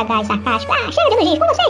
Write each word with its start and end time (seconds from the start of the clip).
sagaz, 0.00 0.26
sarcástico. 0.26 0.72
Ah, 0.72 0.92
chega 0.92 1.08
de 1.10 1.14
elogios 1.16 1.38
com 1.38 1.46
vocês. 1.46 1.69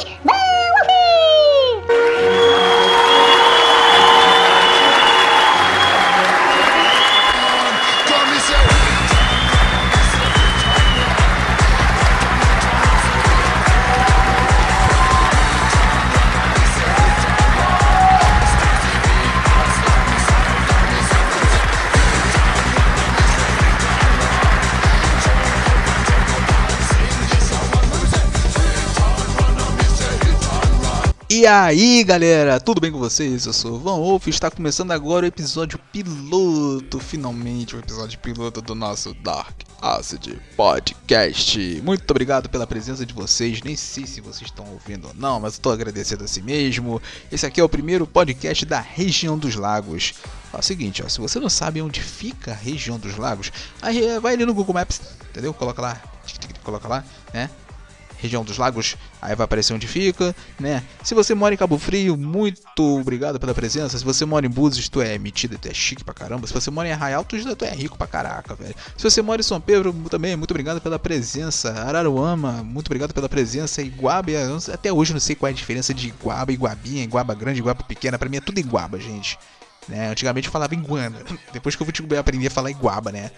E 31.41 31.47
aí 31.47 32.05
galera, 32.05 32.61
tudo 32.61 32.83
bem 32.83 32.93
com 32.93 32.99
vocês? 32.99 33.47
Eu 33.47 33.55
sou 33.55 33.77
o 33.77 33.79
Van 33.79 33.97
Wolf 33.97 34.27
e 34.27 34.29
está 34.29 34.51
começando 34.51 34.91
agora 34.91 35.25
o 35.25 35.27
episódio 35.27 35.79
piloto, 35.91 37.01
finalmente 37.01 37.75
o 37.75 37.79
episódio 37.79 38.19
piloto 38.19 38.61
do 38.61 38.75
nosso 38.75 39.15
Dark 39.15 39.63
Acid 39.81 40.37
Podcast. 40.55 41.81
Muito 41.83 42.11
obrigado 42.11 42.51
pela 42.51 42.67
presença 42.67 43.07
de 43.07 43.15
vocês, 43.15 43.63
nem 43.63 43.75
sei 43.75 44.07
se 44.07 44.21
vocês 44.21 44.51
estão 44.51 44.71
ouvindo 44.71 45.09
ou 45.09 45.15
não, 45.15 45.41
mas 45.41 45.55
estou 45.55 45.73
agradecendo 45.73 46.25
a 46.25 46.29
si 46.29 46.43
mesmo. 46.43 47.01
Esse 47.33 47.47
aqui 47.47 47.59
é 47.59 47.65
o 47.65 47.71
primeiro 47.71 48.07
podcast 48.07 48.67
da 48.67 48.79
região 48.79 49.39
dos 49.39 49.55
lagos. 49.55 50.13
É 50.53 50.59
o 50.59 50.63
seguinte, 50.63 51.03
ó, 51.03 51.09
se 51.09 51.23
você 51.23 51.41
não 51.41 51.49
sabe 51.49 51.81
onde 51.81 52.03
fica 52.03 52.51
a 52.51 52.55
região 52.55 52.99
dos 52.99 53.17
lagos, 53.17 53.51
aí 53.81 54.21
vai 54.21 54.35
ali 54.35 54.45
no 54.45 54.53
Google 54.53 54.75
Maps, 54.75 55.01
entendeu? 55.31 55.55
Coloca 55.55 55.81
lá, 55.81 56.03
coloca 56.63 56.87
lá, 56.87 57.03
né? 57.33 57.49
região 58.21 58.45
dos 58.45 58.59
lagos, 58.59 58.97
aí 59.21 59.35
vai 59.35 59.45
aparecer 59.45 59.73
onde 59.73 59.87
fica, 59.87 60.35
né? 60.59 60.83
Se 61.03 61.15
você 61.15 61.35
mora 61.35 61.55
em 61.55 61.57
Cabo 61.57 61.79
Frio, 61.79 62.17
muito 62.17 63.01
obrigado 63.01 63.39
pela 63.39 63.55
presença. 63.55 63.99
Se 63.99 64.05
você 64.05 64.25
mora 64.25 64.47
em 64.47 64.51
Búzios, 64.51 64.89
tu 64.89 65.01
é 65.01 65.19
metido, 65.19 65.59
tu 65.59 65.69
é 65.69 65.75
chique 65.75 66.05
pra 66.05 66.15
caramba. 66.15 66.47
Se 66.47 66.53
você 66.53 66.71
mora 66.71 66.89
em 66.89 66.93
Arraial, 66.93 67.25
tu, 67.25 67.37
tu 67.57 67.65
é 67.65 67.71
rico 67.71 67.97
pra 67.97 68.07
caraca, 68.07 68.55
velho. 68.55 68.75
Se 68.97 69.05
você 69.05 69.23
mora 69.23 69.41
em 69.41 69.45
São 69.45 69.61
Pedro, 69.61 69.93
também, 70.11 70.37
muito 70.37 70.51
obrigado 70.51 70.81
pela 70.81 70.99
presença. 70.99 71.73
Araruama, 71.73 72.63
muito 72.63 72.89
obrigado 72.89 73.13
pela 73.13 73.29
presença. 73.29 73.83
Iguaba, 73.83 74.31
até 74.73 74.93
hoje 74.93 75.13
não 75.13 75.21
sei 75.21 75.35
qual 75.37 75.49
é 75.49 75.53
a 75.53 75.55
diferença 75.55 75.93
de 75.93 76.09
Iguaba, 76.09 76.53
Iguabinha, 76.53 77.03
Iguaba 77.03 77.35
grande, 77.35 77.61
Iguaba 77.61 77.83
pequena. 77.83 78.19
Pra 78.19 78.29
mim 78.29 78.37
é 78.37 78.41
tudo 78.41 78.59
Iguaba, 78.59 78.99
gente. 78.99 79.39
Né? 79.89 80.11
Antigamente 80.11 80.47
eu 80.47 80.53
falava 80.53 80.75
iguana. 80.75 81.19
Depois 81.53 81.75
que 81.75 81.83
eu 81.83 81.87
fui 81.87 82.19
aprender 82.19 82.47
a 82.47 82.51
falar 82.51 82.71
iguaba, 82.71 83.11
né? 83.11 83.31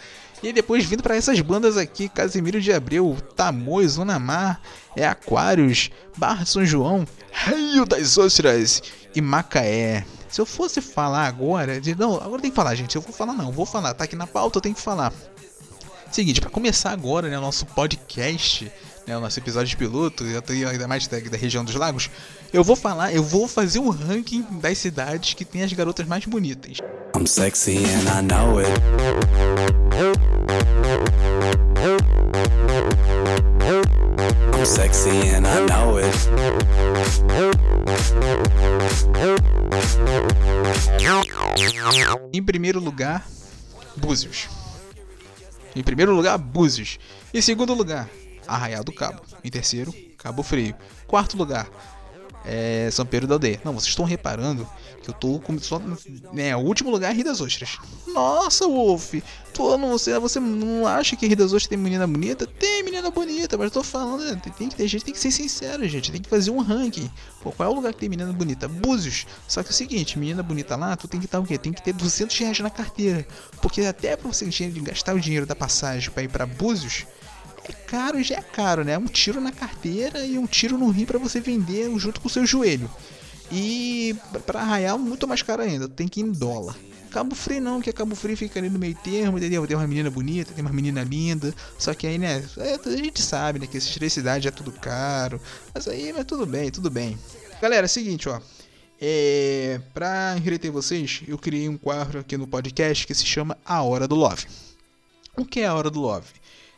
E 0.43 0.53
depois 0.53 0.85
vindo 0.85 1.03
para 1.03 1.15
essas 1.15 1.41
bandas 1.41 1.77
aqui, 1.77 2.09
Casimiro 2.09 2.61
de 2.61 2.73
Abreu, 2.73 3.17
Tamoios, 3.37 3.93
Zona 3.93 4.19
Mar, 4.19 4.61
é 4.97 5.07
Aquários, 5.07 5.91
Barra 6.17 6.43
de 6.43 6.51
São 6.51 6.67
João, 6.67 7.07
Rio 7.33 7.87
das 7.87 8.19
Ostras 8.19 8.83
e 9.15 9.21
Macaé. 9.21 10.05
Se 10.29 10.41
eu 10.41 10.47
fosse 10.47 10.81
falar 10.81 11.27
agora, 11.27 11.81
não, 11.97 12.17
agora 12.17 12.43
tem 12.43 12.51
que 12.51 12.57
falar, 12.57 12.75
gente. 12.75 12.97
Eu 12.97 13.03
vou 13.03 13.13
falar 13.13 13.35
não, 13.35 13.53
vou 13.53 13.67
falar, 13.67 13.95
tá 13.95 14.05
aqui 14.05 14.17
na 14.17 14.27
pauta, 14.27 14.59
eu 14.59 14.63
tenho 14.63 14.75
que 14.75 14.81
falar. 14.81 15.13
Seguinte, 16.11 16.41
para 16.41 16.51
começar 16.51 16.91
agora, 16.91 17.29
né, 17.29 17.39
o 17.39 17.41
nosso 17.41 17.65
podcast, 17.67 18.71
né, 19.07 19.17
o 19.17 19.21
nosso 19.21 19.39
episódio 19.39 19.69
de 19.69 19.77
piloto, 19.77 20.25
eu 20.25 20.43
tô 20.43 20.53
ainda 20.53 20.89
mais 20.89 21.07
da, 21.07 21.21
da 21.21 21.37
região 21.37 21.65
dos 21.65 21.75
lagos, 21.75 22.11
eu 22.53 22.63
vou 22.63 22.77
falar, 22.77 23.15
eu 23.15 23.23
vou 23.23 23.49
fazer 23.49 23.79
um 23.79 23.89
ranking 23.89 24.43
das 24.61 24.77
cidades 24.79 25.33
que 25.33 25.45
tem 25.45 25.63
as 25.63 25.73
garotas 25.73 26.07
mais 26.07 26.27
bonitas. 26.27 26.79
I'm 27.17 27.27
sexy 27.27 27.79
and 27.79 28.09
I 28.09 28.23
know 28.23 28.59
it. 28.59 28.69
I'm 34.55 34.67
sexy 34.67 35.31
and 35.31 35.47
I 35.47 35.67
know 35.67 35.99
it. 35.99 36.13
Em 42.33 42.43
primeiro 42.43 42.81
lugar, 42.81 43.27
Búzios. 43.97 44.49
Em 45.75 45.83
primeiro 45.83 46.15
lugar, 46.15 46.37
Búzios. 46.37 46.99
Em 47.33 47.41
segundo 47.41 47.73
lugar, 47.73 48.09
Arraial 48.47 48.85
do 48.85 48.93
Cabo. 48.93 49.23
Em 49.43 49.51
terceiro, 49.51 49.95
Cabo 50.19 50.43
Frio. 50.43 50.75
Quarto 51.07 51.37
lugar, 51.37 51.69
é 52.45 52.89
São 52.91 53.07
Pedro 53.07 53.29
da 53.29 53.35
Aldeia. 53.35 53.61
Não, 53.65 53.73
vocês 53.73 53.89
estão 53.89 54.05
reparando 54.05 54.67
que 55.03 55.11
eu 55.11 55.15
tô 55.15 55.41
com 55.41 55.59
só, 55.59 55.81
né, 56.33 56.57
o 56.57 56.61
último 56.61 56.91
lugar 56.91 57.11
é 57.11 57.15
Rio 57.15 57.25
das 57.25 57.41
Ostras. 57.41 57.79
Nossa, 58.07 58.67
Wolf, 58.67 59.15
tu 59.53 59.77
não, 59.77 59.91
você, 59.91 60.17
você 60.19 60.39
não 60.39 60.87
acha 60.87 61.17
que 61.17 61.27
Rio 61.27 61.37
das 61.37 61.47
Ostras 61.47 61.67
tem 61.67 61.79
menina 61.79 62.07
bonita? 62.07 62.47
Tem 62.47 62.83
menina 62.85 63.11
bonita, 63.11 63.59
mas 63.59 63.67
eu 63.67 63.71
tô 63.71 63.83
falando, 63.83 64.25
né, 64.25 64.41
tem, 64.57 64.69
tem, 64.69 64.89
gente 64.89 65.05
tem 65.05 65.13
que 65.13 65.19
ser 65.19 65.33
sincero, 65.33 65.87
gente, 65.89 66.13
tem 66.13 66.21
que 66.21 66.29
fazer 66.29 66.51
um 66.51 66.61
ranking. 66.61 67.11
Pô, 67.43 67.51
qual 67.51 67.69
é 67.69 67.73
o 67.73 67.75
lugar 67.75 67.93
que 67.93 68.01
tem 68.01 68.09
menina 68.09 68.33
bonita? 68.33 68.69
Búzios. 68.69 69.27
Só 69.49 69.63
que 69.63 69.71
é 69.71 69.73
o 69.73 69.75
seguinte, 69.75 70.19
menina 70.19 70.43
bonita 70.43 70.77
lá, 70.77 70.97
tu 70.97 71.09
tem 71.09 71.19
que 71.19 71.27
estar 71.27 71.41
o 71.41 71.45
quê? 71.45 71.59
Tem 71.59 71.73
que 71.73 71.83
ter 71.83 71.93
200 71.93 72.39
reais 72.39 72.61
na 72.61 72.71
carteira. 72.71 73.27
Porque 73.61 73.83
até 73.83 74.17
pra 74.17 74.31
você 74.31 74.47
gastar 74.83 75.15
o 75.15 75.21
dinheiro 75.21 75.47
da 75.47 75.57
passagem 75.57 76.11
para 76.11 76.23
ir 76.23 76.29
para 76.29 76.47
Búzios, 76.47 77.07
é 77.65 77.73
caro, 77.73 78.23
já 78.23 78.37
é 78.37 78.43
caro, 78.43 78.85
né? 78.85 78.99
Um 78.99 79.07
tiro 79.07 79.41
na 79.41 79.53
carteira 79.53 80.25
e 80.25 80.39
um 80.39 80.47
tiro 80.47 80.77
no 80.77 80.91
rim 80.91 81.05
para 81.05 81.19
você 81.19 81.41
vender 81.41 81.91
junto 81.99 82.21
com 82.21 82.29
o 82.29 82.31
seu 82.31 82.45
joelho. 82.45 82.91
E 83.51 84.17
para 84.47 84.61
Arraial, 84.61 84.99
muito 84.99 85.29
mais 85.29 85.43
caro 85.43 85.63
ainda, 85.63 85.89
tem 85.89 86.09
que 86.09 86.21
ir 86.21 86.25
em 86.25 86.33
dólar. 86.33 86.77
Cabo 87.13 87.35
Frio 87.35 87.61
não, 87.61 87.83
que 87.83 87.93
Cabo 87.93 88.17
Frio 88.17 88.35
fica 88.37 88.59
ali 88.59 88.71
no 88.71 88.79
meio 88.79 88.95
termo, 88.95 89.37
entendeu? 89.37 89.67
Tem 89.67 89.77
uma 89.77 89.87
menina 89.87 90.11
bonita, 90.11 90.53
tem 90.55 90.65
uma 90.65 90.73
menina 90.73 91.05
linda, 91.05 91.55
só 91.79 91.93
que 91.93 92.07
aí, 92.07 92.17
né, 92.17 92.43
é, 92.57 92.81
a 92.83 92.97
gente 92.97 93.21
sabe, 93.21 93.59
né, 93.59 93.67
que 93.67 93.77
essas 93.77 93.93
três 93.93 94.15
cidades 94.15 94.47
é 94.47 94.51
tudo 94.51 94.73
caro, 94.73 95.39
mas 95.75 95.87
aí, 95.87 96.11
mas 96.11 96.25
tudo 96.25 96.47
bem, 96.47 96.71
tudo 96.71 96.91
bem. 96.91 97.19
Galera, 97.61 97.85
é 97.85 97.87
o 97.87 97.91
seguinte, 97.91 98.31
ó, 98.31 98.41
é, 98.99 99.79
pra 99.93 100.35
entreter 100.39 100.71
vocês, 100.71 101.23
eu 101.29 101.37
criei 101.37 101.69
um 101.69 101.77
quadro 101.77 102.21
aqui 102.21 102.39
no 102.39 102.47
podcast 102.47 103.07
que 103.07 103.15
se 103.15 103.27
chama 103.27 103.59
A 103.63 103.83
Hora 103.83 104.09
do 104.09 104.15
Love. 104.15 104.47
O 105.37 105.45
que 105.45 105.61
é 105.61 105.67
a 105.67 105.75
Hora 105.75 105.91
do 105.91 106.01
Love? 106.01 106.29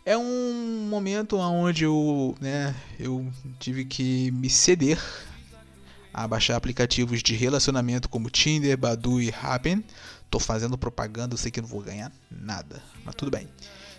É 0.07 0.19
um 0.19 0.87
momento 0.91 1.39
onde 1.39 1.85
eu, 1.85 2.37
né, 2.39 2.75
eu 3.01 3.27
tive 3.59 3.87
que 3.87 4.31
me 4.33 4.51
ceder 4.51 5.03
a 6.13 6.29
baixar 6.29 6.57
aplicativos 6.57 7.23
de 7.23 7.35
relacionamento 7.35 8.07
como 8.07 8.29
Tinder, 8.29 8.77
Badu 8.77 9.19
e 9.19 9.33
Happen. 9.33 9.83
Tô 10.29 10.39
fazendo 10.39 10.77
propaganda, 10.77 11.33
eu 11.33 11.39
sei 11.39 11.51
que 11.51 11.61
não 11.61 11.69
vou 11.69 11.81
ganhar 11.81 12.13
nada, 12.31 12.83
mas 13.03 13.15
tudo 13.15 13.31
bem. 13.31 13.49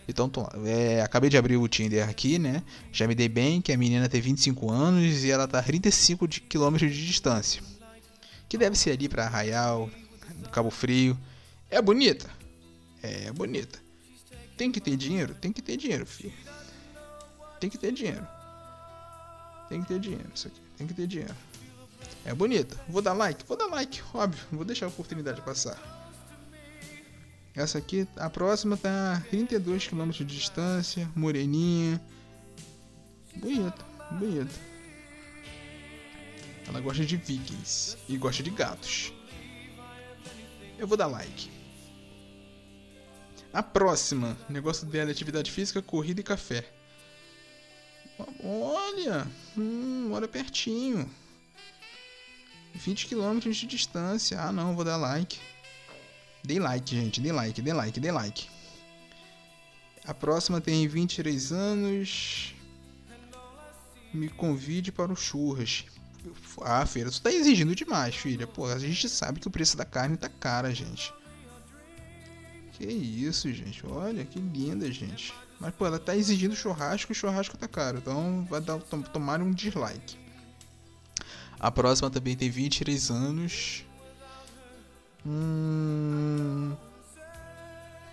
Então, 0.07 0.29
tô, 0.29 0.47
é, 0.63 1.01
acabei 1.01 1.27
de 1.27 1.39
abrir 1.39 1.57
o 1.57 1.67
Tinder 1.67 2.07
aqui, 2.07 2.37
né? 2.37 2.61
Já 2.91 3.07
me 3.07 3.15
dei 3.15 3.27
bem 3.27 3.59
que 3.59 3.73
a 3.73 3.77
menina 3.77 4.07
tem 4.07 4.21
25 4.21 4.71
anos 4.71 5.23
e 5.23 5.31
ela 5.31 5.47
tá 5.47 5.57
a 5.57 5.63
35 5.63 6.27
de 6.27 6.39
quilômetros 6.41 6.93
de 6.93 7.03
distância. 7.03 7.63
Que 8.47 8.59
deve 8.59 8.77
ser 8.77 8.91
ali 8.91 9.09
para 9.09 9.25
Arraial, 9.25 9.89
Cabo 10.51 10.69
Frio. 10.69 11.17
É 11.71 11.81
bonita? 11.81 12.29
É 13.01 13.31
bonita. 13.31 13.84
Tem 14.57 14.71
que 14.71 14.79
ter 14.79 14.95
dinheiro? 14.95 15.35
Tem 15.35 15.51
que 15.51 15.61
ter 15.61 15.77
dinheiro, 15.77 16.05
filho. 16.05 16.33
Tem 17.59 17.69
que 17.69 17.77
ter 17.77 17.91
dinheiro. 17.91 18.27
Tem 19.67 19.81
que 19.81 19.87
ter 19.87 19.99
dinheiro, 19.99 20.29
isso 20.33 20.47
aqui. 20.47 20.61
Tem 20.77 20.87
que 20.87 20.93
ter 20.93 21.07
dinheiro. 21.07 21.35
É 22.23 22.33
bonita. 22.33 22.79
Vou 22.87 23.01
dar 23.01 23.13
like? 23.13 23.45
Vou 23.45 23.57
dar 23.57 23.67
like, 23.67 24.01
óbvio. 24.13 24.43
Vou 24.51 24.65
deixar 24.65 24.85
a 24.85 24.89
oportunidade 24.89 25.41
passar. 25.41 25.79
Essa 27.55 27.77
aqui, 27.77 28.07
a 28.17 28.29
próxima 28.29 28.75
tá 28.75 29.13
a 29.13 29.21
32 29.29 29.87
km 29.87 30.11
de 30.11 30.25
distância, 30.25 31.09
moreninha. 31.15 32.01
Bonita, 33.35 33.85
bonita. 34.11 34.53
Ela 36.67 36.81
gosta 36.81 37.05
de 37.05 37.15
vikings 37.15 37.97
e 38.09 38.17
gosta 38.17 38.43
de 38.43 38.49
gatos. 38.49 39.13
Eu 40.77 40.87
vou 40.87 40.97
dar 40.97 41.07
like. 41.07 41.49
A 43.55 43.63
próxima, 43.63 44.37
negócio 44.49 44.85
dela 44.85 45.09
é 45.09 45.13
atividade 45.13 45.49
física, 45.49 45.81
corrida 45.81 46.19
e 46.19 46.23
café. 46.25 46.69
Olha, 48.43 49.25
hum, 49.57 50.07
mora 50.09 50.27
pertinho. 50.27 51.09
20 52.73 53.07
km 53.07 53.39
de 53.39 53.65
distância. 53.65 54.41
Ah, 54.41 54.51
não, 54.51 54.75
vou 54.75 54.83
dar 54.83 54.97
like. 54.97 55.39
Dê 56.43 56.59
like, 56.59 56.93
gente, 56.93 57.21
dê 57.21 57.31
like, 57.31 57.61
dê 57.61 57.71
like, 57.71 57.97
dê 57.97 58.11
like. 58.11 58.49
A 60.03 60.13
próxima 60.13 60.59
tem 60.59 60.85
23 60.85 61.53
anos. 61.53 62.53
Me 64.13 64.27
convide 64.27 64.91
para 64.91 65.13
o 65.13 65.15
churras. 65.15 65.85
Ah, 66.61 66.85
feira, 66.85 67.09
tu 67.09 67.21
tá 67.21 67.31
exigindo 67.31 67.73
demais, 67.73 68.15
filha. 68.15 68.45
Pô, 68.45 68.65
a 68.65 68.77
gente 68.77 69.07
sabe 69.07 69.39
que 69.39 69.47
o 69.47 69.51
preço 69.51 69.77
da 69.77 69.85
carne 69.85 70.17
tá 70.17 70.27
cara, 70.27 70.75
gente. 70.75 71.13
Que 72.77 72.85
isso, 72.85 73.51
gente. 73.53 73.85
Olha, 73.85 74.25
que 74.25 74.39
linda, 74.39 74.91
gente. 74.91 75.33
Mas, 75.59 75.73
pô, 75.73 75.85
ela 75.85 75.97
tá 75.97 76.15
exigindo 76.15 76.55
churrasco 76.55 77.11
e 77.11 77.15
churrasco 77.15 77.57
tá 77.57 77.67
caro. 77.67 77.97
Então 77.99 78.45
vai 78.49 78.59
dar, 78.59 78.77
tom, 78.79 79.01
tomar 79.01 79.41
um 79.41 79.51
dislike. 79.51 80.17
A 81.59 81.71
próxima 81.71 82.09
também 82.09 82.35
tem 82.35 82.49
23 82.49 83.09
anos. 83.09 83.85
Hum... 85.25 86.75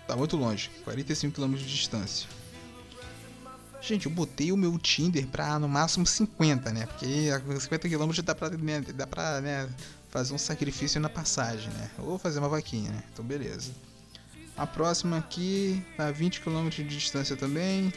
Tá 0.07 0.15
muito 0.15 0.35
longe, 0.35 0.69
45 0.83 1.35
km 1.39 1.55
de 1.55 1.65
distância. 1.65 2.27
Gente, 3.81 4.05
eu 4.05 4.11
botei 4.11 4.51
o 4.51 4.57
meu 4.57 4.77
Tinder 4.79 5.27
pra 5.27 5.59
no 5.59 5.67
máximo 5.67 6.05
50, 6.05 6.71
né? 6.71 6.85
Porque 6.85 7.29
50 7.59 7.89
km 7.89 8.11
dá 8.23 8.33
pra, 8.33 8.49
né, 8.49 8.81
dá 8.81 9.05
pra 9.05 9.41
né, 9.41 9.69
fazer 10.09 10.33
um 10.33 10.37
sacrifício 10.37 11.01
na 11.01 11.09
passagem, 11.09 11.69
né? 11.73 11.91
Ou 11.99 12.17
fazer 12.17 12.39
uma 12.39 12.47
vaquinha, 12.47 12.91
né? 12.91 13.03
Então, 13.11 13.25
beleza. 13.25 13.71
A 14.55 14.67
próxima 14.67 15.17
aqui 15.17 15.83
tá 15.97 16.07
a 16.07 16.11
20 16.11 16.41
km 16.41 16.69
de 16.69 16.83
distância 16.83 17.35
também. 17.35 17.91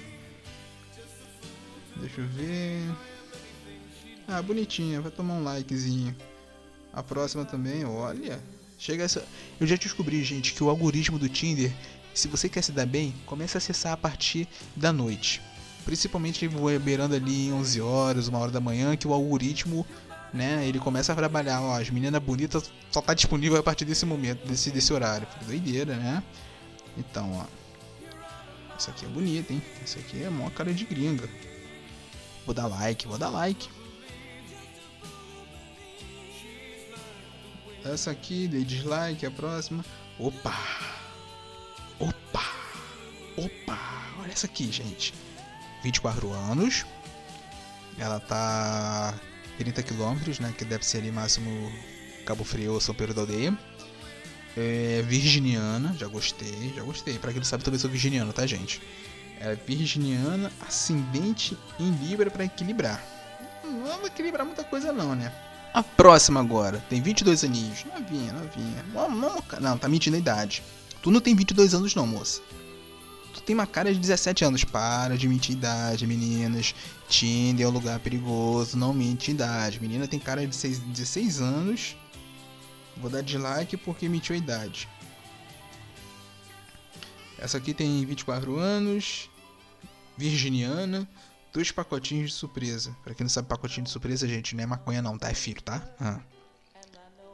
Deixa 1.97 2.20
eu 2.20 2.26
ver. 2.26 2.82
Ah, 4.26 4.41
bonitinha, 4.43 5.00
vai 5.00 5.11
tomar 5.11 5.35
um 5.35 5.44
likezinho. 5.44 6.17
A 6.93 7.03
próxima 7.03 7.44
também, 7.44 7.85
olha. 7.85 8.43
Chega 8.79 9.05
essa. 9.05 9.25
Eu 9.61 9.67
já 9.67 9.76
descobri, 9.76 10.23
gente, 10.25 10.55
que 10.55 10.64
o 10.64 10.70
algoritmo 10.70 11.19
do 11.19 11.29
Tinder, 11.29 11.73
se 12.14 12.26
você 12.26 12.49
quer 12.49 12.62
se 12.62 12.73
dar 12.73 12.87
bem, 12.87 13.14
comece 13.26 13.56
a 13.56 13.59
acessar 13.59 13.93
a 13.93 13.97
partir 13.97 14.49
da 14.75 14.93
noite. 14.93 15.43
Principalmente 15.85 16.49
beirando 16.82 17.14
ali 17.14 17.52
11 17.52 17.81
horas, 17.81 18.29
uma 18.29 18.38
hora 18.38 18.50
da 18.50 18.61
manhã, 18.61 18.97
que 18.97 19.06
o 19.06 19.12
algoritmo, 19.12 19.87
né, 20.32 20.67
ele 20.67 20.78
começa 20.78 21.12
a 21.12 21.17
trabalhar, 21.17 21.61
ó, 21.61 21.81
as 21.81 21.90
meninas 21.90 22.23
bonitas 22.23 22.70
só 22.90 23.00
tá 23.00 23.14
disponível 23.14 23.58
a 23.58 23.62
partir 23.62 23.84
desse 23.84 24.05
momento, 24.05 24.46
desse, 24.46 24.70
desse 24.70 24.93
horário. 24.93 25.26
Doideira, 25.46 25.96
né? 25.96 26.23
Então, 26.96 27.32
ó. 27.32 27.67
Essa 28.76 28.90
aqui 28.90 29.06
é 29.06 29.08
bonita, 29.08 29.52
hein? 29.52 29.62
Essa 29.82 29.99
aqui 29.99 30.23
é 30.23 30.28
mó 30.28 30.50
cara 30.50 30.73
de 30.73 30.84
gringa. 30.84 31.28
Vou 32.44 32.55
dar 32.55 32.67
like, 32.67 33.06
vou 33.06 33.19
dar 33.19 33.31
like. 33.31 33.69
Essa 37.84 38.11
aqui, 38.11 38.49
dei 38.49 38.64
dislike, 38.64 39.25
a 39.25 39.31
próxima. 39.31 39.84
Opa! 40.19 40.55
Opa! 41.99 42.44
Opa! 43.37 43.78
Olha 44.19 44.32
essa 44.32 44.46
aqui, 44.46 44.70
gente. 44.70 45.14
24 45.82 46.32
anos. 46.32 46.84
Ela 47.99 48.20
tá 48.20 49.14
30 49.58 49.82
quilômetros, 49.82 50.38
né? 50.38 50.53
Que 50.56 50.64
deve 50.64 50.85
ser 50.85 50.99
ali 50.99 51.11
máximo 51.11 51.73
Cabo 52.25 52.44
Frio 52.44 52.75
ou 52.75 52.81
São 52.81 52.94
Pedro 52.94 53.14
da 53.14 53.23
Aldeia. 53.23 53.56
É 54.56 55.03
virginiana, 55.06 55.94
já 55.99 56.06
gostei, 56.06 56.73
já 56.75 56.82
gostei. 56.82 57.19
Pra 57.19 57.31
quem 57.31 57.41
não 57.41 57.44
sabe, 57.44 57.62
também 57.62 57.79
sou 57.79 57.91
virginiano, 57.91 58.32
tá, 58.32 58.47
gente? 58.47 58.81
É 59.41 59.55
virginiana, 59.55 60.50
ascendente 60.67 61.58
em 61.79 61.91
Libra 61.91 62.31
para 62.31 62.44
equilibrar. 62.44 63.05
Não 63.62 63.99
vai 63.99 64.06
equilibrar 64.06 64.47
muita 64.47 64.64
coisa, 64.64 64.93
não, 64.93 65.14
né? 65.14 65.32
A 65.75 65.82
próxima 65.82 66.41
agora, 66.41 66.82
tem 66.88 67.02
22 67.02 67.44
aninhos. 67.44 67.85
Novinha, 67.85 68.32
novinha. 68.32 68.85
Não, 68.94 69.41
não, 69.61 69.76
tá 69.76 69.88
mentindo 69.88 70.17
a 70.17 70.19
idade. 70.19 70.62
Tu 71.02 71.11
não 71.11 71.20
tem 71.20 71.35
22 71.35 71.75
anos, 71.75 71.94
não, 71.94 72.06
moça. 72.06 72.41
Tem 73.46 73.54
uma 73.54 73.66
cara 73.66 73.94
de 73.94 73.98
17 73.98 74.44
anos. 74.44 74.64
Para 74.64 75.16
de 75.16 75.26
mentir 75.26 75.52
idade, 75.52 76.06
meninas. 76.06 76.75
Tinder 77.08 77.64
é 77.64 77.69
um 77.69 77.72
lugar 77.72 77.98
perigoso, 78.00 78.76
não 78.76 78.93
mente 78.93 79.31
idade. 79.31 79.81
Menina 79.81 80.06
tem 80.06 80.19
cara 80.19 80.46
de 80.46 80.54
6, 80.54 80.81
16 80.81 81.40
anos 81.40 81.96
Vou 82.96 83.10
dar 83.10 83.22
dislike 83.22 83.76
porque 83.76 84.08
mentiu 84.08 84.34
a 84.34 84.38
idade. 84.38 84.88
Essa 87.38 87.58
aqui 87.58 87.75
tem 87.75 88.04
24 88.06 88.56
anos, 88.56 89.28
virginiana, 90.16 91.06
dois 91.52 91.70
pacotinhos 91.70 92.31
de 92.31 92.37
surpresa. 92.37 92.96
Pra 93.04 93.14
quem 93.14 93.25
não 93.25 93.28
sabe, 93.28 93.49
pacotinho 93.49 93.84
de 93.84 93.90
surpresa, 93.90 94.26
gente, 94.26 94.56
não 94.56 94.64
é 94.64 94.66
maconha 94.66 95.02
não, 95.02 95.19
tá? 95.19 95.28
É 95.28 95.34
filho, 95.34 95.60
tá? 95.60 95.82
Ah. 96.00 96.20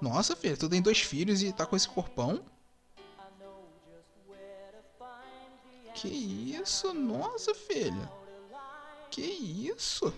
Nossa, 0.01 0.35
filha, 0.35 0.57
tu 0.57 0.69
tem 0.69 0.83
dois 0.83 0.99
filhos 0.99 1.43
e 1.43 1.53
tá 1.53 1.65
com 1.65 1.77
esse 1.77 1.89
corpão? 1.89 2.43
Que 6.03 6.09
isso? 6.09 6.93
Nossa, 6.93 7.55
filha. 7.55 8.11
Que 9.09 9.21
isso? 9.23 10.13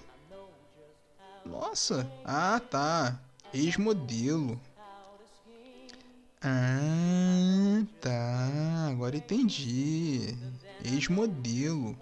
Nossa. 1.44 2.10
Ah, 2.24 2.58
tá. 2.58 3.20
Ex-modelo. 3.52 4.58
Ah, 6.40 7.84
tá. 8.00 8.88
Agora 8.88 9.14
entendi. 9.14 10.34
Ex-modelo. 10.82 11.94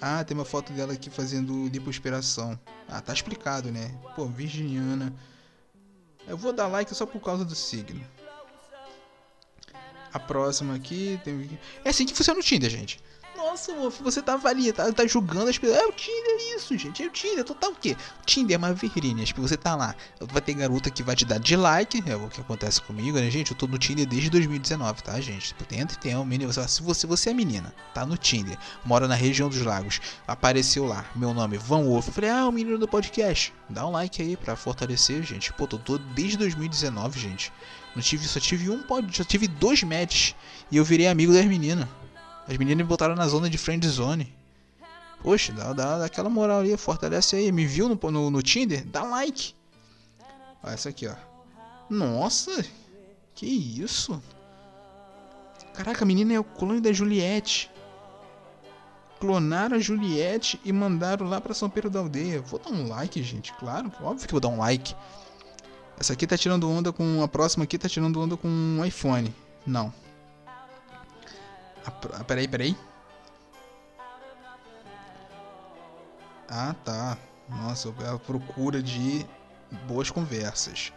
Ah, 0.00 0.22
tem 0.22 0.36
uma 0.36 0.44
foto 0.44 0.72
dela 0.72 0.92
aqui 0.92 1.10
fazendo 1.10 1.66
lipoaspiração. 1.66 2.56
Ah, 2.86 3.00
tá 3.00 3.12
explicado, 3.12 3.72
né? 3.72 3.92
Pô, 4.14 4.26
virginiana. 4.26 5.12
Eu 6.28 6.36
vou 6.36 6.52
dar 6.52 6.68
like 6.68 6.94
só 6.94 7.04
por 7.04 7.20
causa 7.20 7.44
do 7.44 7.56
signo. 7.56 8.06
A 10.12 10.18
próxima 10.18 10.74
aqui 10.74 11.20
tem. 11.24 11.58
É 11.84 11.90
assim 11.90 12.06
que 12.06 12.14
funciona 12.14 12.40
o 12.40 12.42
Tinder, 12.42 12.70
gente. 12.70 13.00
Nossa, 13.36 13.72
moço, 13.74 14.02
você 14.02 14.20
tá 14.20 14.34
avalia, 14.34 14.70
tá, 14.70 14.92
tá 14.92 15.06
julgando 15.06 15.48
as 15.48 15.56
pessoas. 15.56 15.80
É 15.80 15.86
o 15.86 15.92
Tinder 15.92 16.36
isso, 16.54 16.76
gente. 16.76 17.02
É 17.02 17.06
o 17.06 17.10
Tinder. 17.10 17.42
Total 17.42 17.70
o 17.70 17.74
quê? 17.74 17.96
O 18.22 18.26
Tinder 18.26 18.54
é 18.54 18.58
uma 18.58 18.74
vitrine. 18.74 19.24
Tipo, 19.24 19.40
você 19.40 19.56
tá 19.56 19.74
lá. 19.74 19.94
Vai 20.20 20.42
ter 20.42 20.52
garota 20.52 20.90
que 20.90 21.02
vai 21.02 21.16
te 21.16 21.24
dar 21.24 21.38
dislike. 21.38 22.02
É 22.06 22.16
o 22.16 22.28
que 22.28 22.40
acontece 22.40 22.82
comigo, 22.82 23.18
né, 23.18 23.30
gente? 23.30 23.52
Eu 23.52 23.56
tô 23.56 23.66
no 23.66 23.78
Tinder 23.78 24.06
desde 24.06 24.28
2019, 24.28 25.02
tá, 25.02 25.18
gente? 25.20 25.48
Tipo, 25.48 25.64
tenta 25.64 25.94
e 25.94 25.96
tem 25.96 26.16
um 26.16 26.24
menino. 26.24 26.52
Se 26.52 26.82
você, 26.82 27.06
você 27.06 27.30
é 27.30 27.34
menina, 27.34 27.74
tá 27.94 28.04
no 28.04 28.16
Tinder, 28.18 28.58
mora 28.84 29.08
na 29.08 29.14
região 29.14 29.48
dos 29.48 29.62
lagos, 29.62 30.00
apareceu 30.26 30.84
lá, 30.84 31.06
meu 31.16 31.32
nome, 31.32 31.56
Van 31.56 31.82
Wolf. 31.82 32.08
Eu 32.08 32.12
falei, 32.12 32.30
ah, 32.30 32.46
o 32.46 32.52
menino 32.52 32.78
do 32.78 32.86
podcast. 32.86 33.54
Dá 33.70 33.86
um 33.86 33.92
like 33.92 34.20
aí 34.20 34.36
pra 34.36 34.54
fortalecer, 34.54 35.22
gente. 35.22 35.52
Pô, 35.54 35.66
tô, 35.66 35.78
tô 35.78 35.96
desde 35.96 36.36
2019, 36.36 37.18
gente. 37.18 37.50
Não 37.94 38.02
tive, 38.02 38.26
só 38.26 38.38
tive 38.38 38.70
um 38.70 38.82
pod, 38.82 39.16
só 39.16 39.24
tive 39.24 39.48
dois 39.48 39.82
matches 39.82 40.34
e 40.70 40.76
eu 40.76 40.84
virei 40.84 41.08
amigo 41.08 41.32
das 41.32 41.44
meninas. 41.44 41.88
As 42.46 42.56
meninas 42.56 42.78
me 42.78 42.84
botaram 42.84 43.14
na 43.14 43.26
zona 43.26 43.50
de 43.50 43.58
friend 43.58 43.86
zone. 43.88 44.32
Poxa, 45.22 45.52
dá, 45.52 45.72
dá, 45.72 45.98
dá 45.98 46.04
aquela 46.04 46.30
moral 46.30 46.60
ali, 46.60 46.76
fortalece 46.76 47.36
aí. 47.36 47.52
Me 47.52 47.66
viu 47.66 47.88
no, 47.88 48.10
no, 48.10 48.30
no 48.30 48.42
Tinder? 48.42 48.84
Dá 48.86 49.02
like. 49.02 49.54
Olha 50.62 50.74
essa 50.74 50.88
aqui, 50.88 51.06
ó. 51.06 51.14
Nossa, 51.88 52.64
que 53.34 53.46
isso? 53.46 54.22
Caraca, 55.74 56.04
a 56.04 56.06
menina 56.06 56.34
é 56.34 56.40
o 56.40 56.44
clone 56.44 56.80
da 56.80 56.92
Juliette. 56.92 57.70
Clonaram 59.18 59.76
a 59.76 59.80
Juliette 59.80 60.58
e 60.64 60.72
mandaram 60.72 61.28
lá 61.28 61.40
pra 61.40 61.52
São 61.52 61.68
Pedro 61.68 61.90
da 61.90 62.00
Aldeia. 62.00 62.40
Vou 62.40 62.58
dar 62.58 62.70
um 62.70 62.88
like, 62.88 63.22
gente. 63.22 63.52
Claro, 63.54 63.92
óbvio 64.02 64.26
que 64.26 64.32
vou 64.32 64.40
dar 64.40 64.48
um 64.48 64.58
like. 64.58 64.94
Essa 66.00 66.14
aqui 66.14 66.26
tá 66.26 66.36
tirando 66.36 66.68
onda 66.68 66.92
com. 66.92 67.22
A 67.22 67.28
próxima 67.28 67.64
aqui 67.64 67.78
tá 67.78 67.88
tirando 67.88 68.20
onda 68.20 68.36
com 68.36 68.48
um 68.48 68.84
iPhone. 68.84 69.32
Não, 69.66 69.92
ah, 71.84 72.24
peraí, 72.24 72.46
peraí. 72.46 72.76
Ah, 76.48 76.74
tá. 76.84 77.16
Nossa, 77.48 77.92
a 78.12 78.18
procura 78.18 78.82
de 78.82 79.26
boas 79.86 80.10
conversas. 80.10 80.92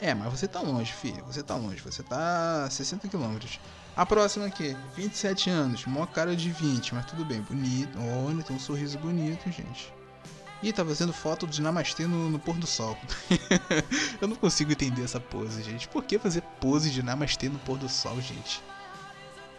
É, 0.00 0.14
mas 0.14 0.30
você 0.30 0.46
tá 0.46 0.60
longe, 0.60 0.92
filho. 0.92 1.24
Você 1.24 1.42
tá 1.42 1.56
longe. 1.56 1.80
Você 1.82 2.02
tá 2.02 2.64
a 2.64 2.70
60 2.70 3.08
km. 3.08 3.38
A 3.96 4.04
próxima 4.04 4.46
aqui, 4.46 4.76
27 4.94 5.50
anos. 5.50 5.86
Mó 5.86 6.06
cara 6.06 6.36
de 6.36 6.50
20, 6.50 6.94
mas 6.94 7.06
tudo 7.06 7.24
bem. 7.24 7.40
Bonito. 7.40 7.98
Olha, 8.26 8.42
tem 8.42 8.56
um 8.56 8.60
sorriso 8.60 8.98
bonito, 8.98 9.50
gente. 9.50 9.92
Ih, 10.62 10.72
tá 10.72 10.84
fazendo 10.84 11.12
foto 11.12 11.46
de 11.46 11.60
namastê 11.60 12.06
no, 12.06 12.30
no 12.30 12.38
pôr 12.38 12.56
do 12.56 12.66
sol. 12.66 12.96
Eu 14.20 14.26
não 14.26 14.36
consigo 14.36 14.72
entender 14.72 15.02
essa 15.02 15.20
pose, 15.20 15.62
gente. 15.62 15.86
Por 15.88 16.02
que 16.02 16.18
fazer 16.18 16.42
pose 16.60 16.90
de 16.90 17.02
namastê 17.02 17.48
no 17.48 17.58
pôr 17.58 17.76
do 17.76 17.88
sol, 17.88 18.20
gente? 18.20 18.62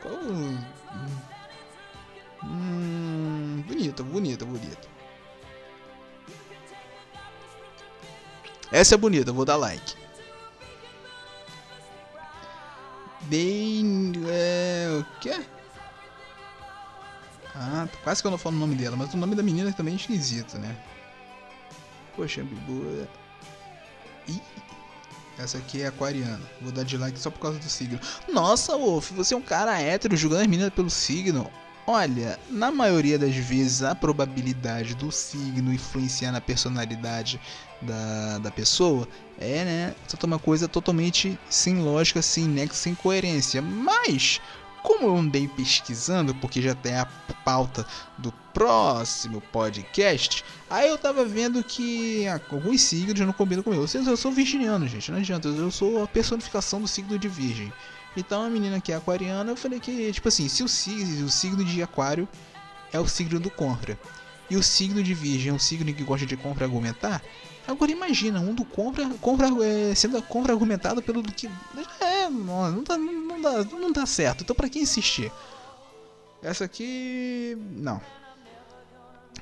Qual. 0.02 0.16
Hum, 2.44 3.64
bonita, 3.68 4.04
bonita, 4.04 4.46
bonita. 4.46 4.88
Essa 8.72 8.96
é 8.96 8.98
bonita, 8.98 9.32
vou 9.32 9.46
dar 9.46 9.56
like. 9.56 9.96
Bem. 13.22 14.14
É, 14.30 14.88
o 15.00 15.20
quê? 15.20 15.46
Ah, 17.60 17.88
quase 18.04 18.22
que 18.22 18.28
eu 18.28 18.32
não 18.32 18.38
falo 18.38 18.56
o 18.56 18.60
nome 18.60 18.76
dela, 18.76 18.96
mas 18.96 19.14
o 19.14 19.18
nome 19.18 19.36
da 19.36 19.42
menina 19.42 19.74
também 19.74 19.96
é 19.96 19.98
esquisito, 19.98 20.60
né? 20.60 20.76
Poxa, 22.16 22.44
Bibu. 22.44 23.08
Ih, 24.28 24.42
essa 25.40 25.58
aqui 25.58 25.82
é 25.82 25.88
aquariana. 25.88 26.42
Vou 26.62 26.72
dar 26.72 26.84
dislike 26.84 27.20
só 27.20 27.32
por 27.32 27.40
causa 27.40 27.58
do 27.58 27.68
signo. 27.68 28.00
Nossa, 28.32 28.78
Wolf, 28.78 29.12
você 29.12 29.34
é 29.34 29.38
um 29.38 29.42
cara 29.42 29.80
hétero 29.82 30.16
julgando 30.16 30.42
as 30.42 30.48
meninas 30.48 30.74
pelo 30.74 30.90
signo. 30.90 31.50
Olha, 31.88 32.38
na 32.50 32.70
maioria 32.70 33.18
das 33.18 33.36
vezes 33.36 33.82
a 33.82 33.96
probabilidade 33.96 34.94
do 34.94 35.12
signo 35.12 35.74
influenciar 35.74 36.32
na 36.32 36.42
personalidade 36.42 37.40
da, 37.82 38.40
da 38.40 38.52
pessoa 38.52 39.08
é, 39.40 39.64
né? 39.64 39.96
Só 40.08 40.18
uma 40.26 40.38
coisa 40.38 40.68
totalmente 40.68 41.40
sem 41.50 41.80
lógica, 41.80 42.22
sem 42.22 42.46
nexo, 42.46 42.76
sem 42.76 42.94
coerência. 42.94 43.62
Mas 43.62 44.42
como 44.84 45.08
eu 45.08 45.18
andei 45.18 45.48
pesquisando, 45.48 46.34
porque 46.36 46.62
já 46.62 46.74
tem 46.74 46.96
a 46.96 47.06
pauta 47.46 47.86
do 48.18 48.32
próximo 48.54 49.42
podcast, 49.52 50.44
aí 50.70 50.88
eu 50.90 50.98
tava 50.98 51.24
vendo 51.24 51.64
que 51.64 52.26
alguns 52.28 52.82
signos 52.82 53.20
não 53.20 53.34
combinam 53.34 53.64
comigo. 53.64 53.86
Eu 53.94 54.18
sou 54.18 54.32
virginiano, 54.32 54.88
gente, 54.88 55.12
não 55.12 55.20
adianta. 55.20 55.48
Eu 55.48 55.72
sou 55.72 56.04
a 56.04 56.08
personificação 56.08 56.82
do 56.82 56.88
signo 56.88 57.18
de 57.20 57.28
virgem. 57.28 57.72
Então 58.16 58.44
a 58.44 58.50
menina 58.50 58.82
que 58.82 58.92
é 58.92 58.96
aquariana, 58.96 59.52
eu 59.52 59.56
falei 59.56 59.80
que, 59.80 60.12
tipo 60.12 60.28
assim, 60.28 60.50
se 60.50 60.64
o 60.64 60.68
signo, 60.68 61.28
o 61.28 61.30
signo 61.30 61.64
de 61.64 61.84
aquário 61.84 62.28
é 62.92 63.00
o 63.00 63.08
signo 63.08 63.40
do 63.40 63.50
contra, 63.52 63.98
e 64.50 64.56
o 64.56 64.64
signo 64.64 65.04
de 65.04 65.14
virgem 65.14 65.52
é 65.52 65.54
um 65.54 65.60
signo 65.60 65.94
que 65.94 66.04
gosta 66.04 66.26
de 66.26 66.36
contra-argumentar, 66.36 67.22
agora 67.68 67.92
imagina, 67.92 68.40
um 68.40 68.56
do 68.56 68.66
contra, 68.66 69.08
contra 69.22 69.48
é, 69.64 69.94
sendo 69.94 70.22
contra-argumentado 70.24 71.02
pelo 71.02 71.22
do 71.22 71.32
que... 71.32 71.48
É, 72.02 72.30
não, 72.30 72.72
não, 72.72 72.98
não, 72.98 73.27
dá, 73.64 73.64
não 73.78 73.92
dá 73.92 74.06
certo, 74.06 74.44
então 74.44 74.56
pra 74.56 74.70
que 74.70 74.80
insistir? 74.80 75.32
Essa 76.42 76.66
aqui... 76.66 77.58
não. 77.72 78.02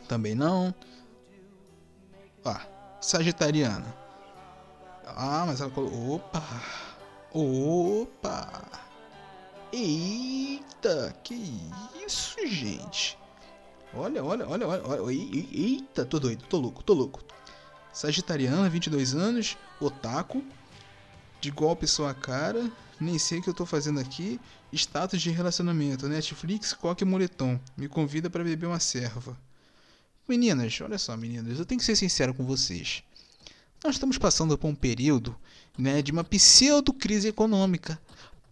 Também 0.07 0.35
não. 0.35 0.73
Ó, 2.43 2.55
sagitariana. 3.01 3.95
Ah, 5.05 5.45
mas 5.47 5.61
ela 5.61 5.69
colocou... 5.69 6.15
Opa! 6.15 6.43
Opa! 7.33 8.63
Eita, 9.71 11.15
que 11.23 11.35
isso, 12.05 12.35
gente? 12.47 13.17
Olha, 13.93 14.23
olha, 14.23 14.47
olha, 14.47 14.67
olha, 14.67 14.87
olha. 14.87 15.13
Eita, 15.13 16.05
tô 16.05 16.19
doido, 16.19 16.45
tô 16.47 16.57
louco, 16.57 16.83
tô 16.83 16.93
louco. 16.93 17.21
Sagitariana, 17.91 18.69
22 18.69 19.15
anos, 19.15 19.57
otaku, 19.79 20.43
de 21.41 21.51
golpe 21.51 21.87
sua 21.87 22.13
cara, 22.13 22.71
nem 22.99 23.19
sei 23.19 23.39
o 23.39 23.41
que 23.41 23.49
eu 23.49 23.53
tô 23.53 23.65
fazendo 23.65 23.99
aqui. 23.99 24.39
Status 24.73 25.21
de 25.21 25.31
relacionamento, 25.31 26.07
Netflix, 26.07 26.73
coque 26.73 27.03
e 27.03 27.07
moletom. 27.07 27.59
Me 27.77 27.87
convida 27.87 28.29
para 28.29 28.43
beber 28.43 28.65
uma 28.67 28.79
serva. 28.79 29.37
Meninas, 30.27 30.79
olha 30.81 30.97
só, 30.97 31.15
meninas, 31.15 31.59
eu 31.59 31.65
tenho 31.65 31.79
que 31.79 31.85
ser 31.85 31.95
sincero 31.95 32.33
com 32.33 32.45
vocês. 32.45 33.03
Nós 33.83 33.95
estamos 33.95 34.17
passando 34.17 34.57
por 34.57 34.67
um 34.67 34.75
período 34.75 35.35
né, 35.77 36.01
de 36.01 36.11
uma 36.11 36.23
pseudo-crise 36.23 37.27
econômica. 37.27 37.99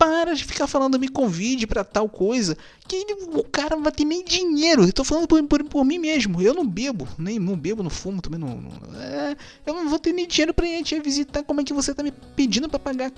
Para 0.04 0.36
de 0.36 0.44
ficar 0.44 0.68
falando, 0.68 1.00
me 1.00 1.08
convide 1.08 1.66
para 1.66 1.82
tal 1.82 2.10
coisa, 2.10 2.58
que 2.86 3.06
o 3.34 3.42
cara 3.42 3.78
não 3.78 3.84
vai 3.84 3.92
ter 3.94 4.04
nem 4.04 4.22
dinheiro. 4.22 4.84
Eu 4.84 4.92
tô 4.92 5.02
falando 5.06 5.30
por, 5.30 5.42
por, 5.44 5.64
por, 5.64 5.86
mim 5.86 5.98
mesmo. 5.98 6.42
Eu 6.42 6.54
não 6.54 6.68
bebo, 6.68 7.08
nem 7.18 7.40
não 7.40 7.56
bebo, 7.56 7.82
não 7.82 7.90
fumo, 7.90 8.22
também 8.22 8.38
não. 8.38 8.50
não 8.50 9.02
é, 9.02 9.38
eu 9.66 9.74
não 9.74 9.88
vou 9.88 9.98
ter 9.98 10.12
nem 10.12 10.28
dinheiro 10.28 10.54
pra 10.54 10.66
gente 10.66 11.00
visitar. 11.00 11.42
Como 11.44 11.62
é 11.62 11.64
que 11.64 11.72
você 11.72 11.96
tá 11.96 12.04
me 12.04 12.12
pedindo 12.12 12.68
para 12.68 12.80
pagar? 12.80 13.14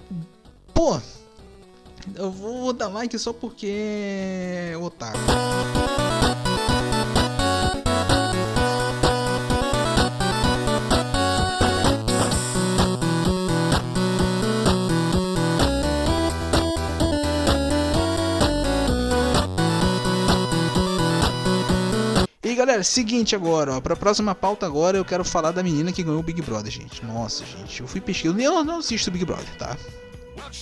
Pô, 0.75 1.01
eu 2.13 2.30
vou 2.30 2.72
dar 2.72 2.89
like 2.89 3.18
só 3.18 3.34
porque 3.34 3.65
é 3.68 4.77
otário. 4.77 5.20
Galera, 22.75 22.84
seguinte 22.84 23.36
agora, 23.36 23.74
ó. 23.74 23.82
Pra 23.82 23.96
próxima 23.96 24.36
pauta 24.36 24.65
agora 24.65 24.98
eu 24.98 25.05
quero 25.05 25.24
falar 25.24 25.51
da 25.51 25.63
menina 25.63 25.91
que 25.91 26.03
ganhou 26.03 26.20
o 26.20 26.24
Big 26.24 26.41
Brother, 26.41 26.72
gente. 26.72 27.03
Nossa, 27.05 27.44
gente, 27.46 27.82
eu 27.82 27.88
fui 27.88 28.01
pesquisando. 28.01 28.41
Eu 28.41 28.63
não 28.63 28.79
assisto 28.79 29.10
o 29.10 29.13
Big 29.13 29.25
Brother, 29.25 29.55
tá? 29.58 29.77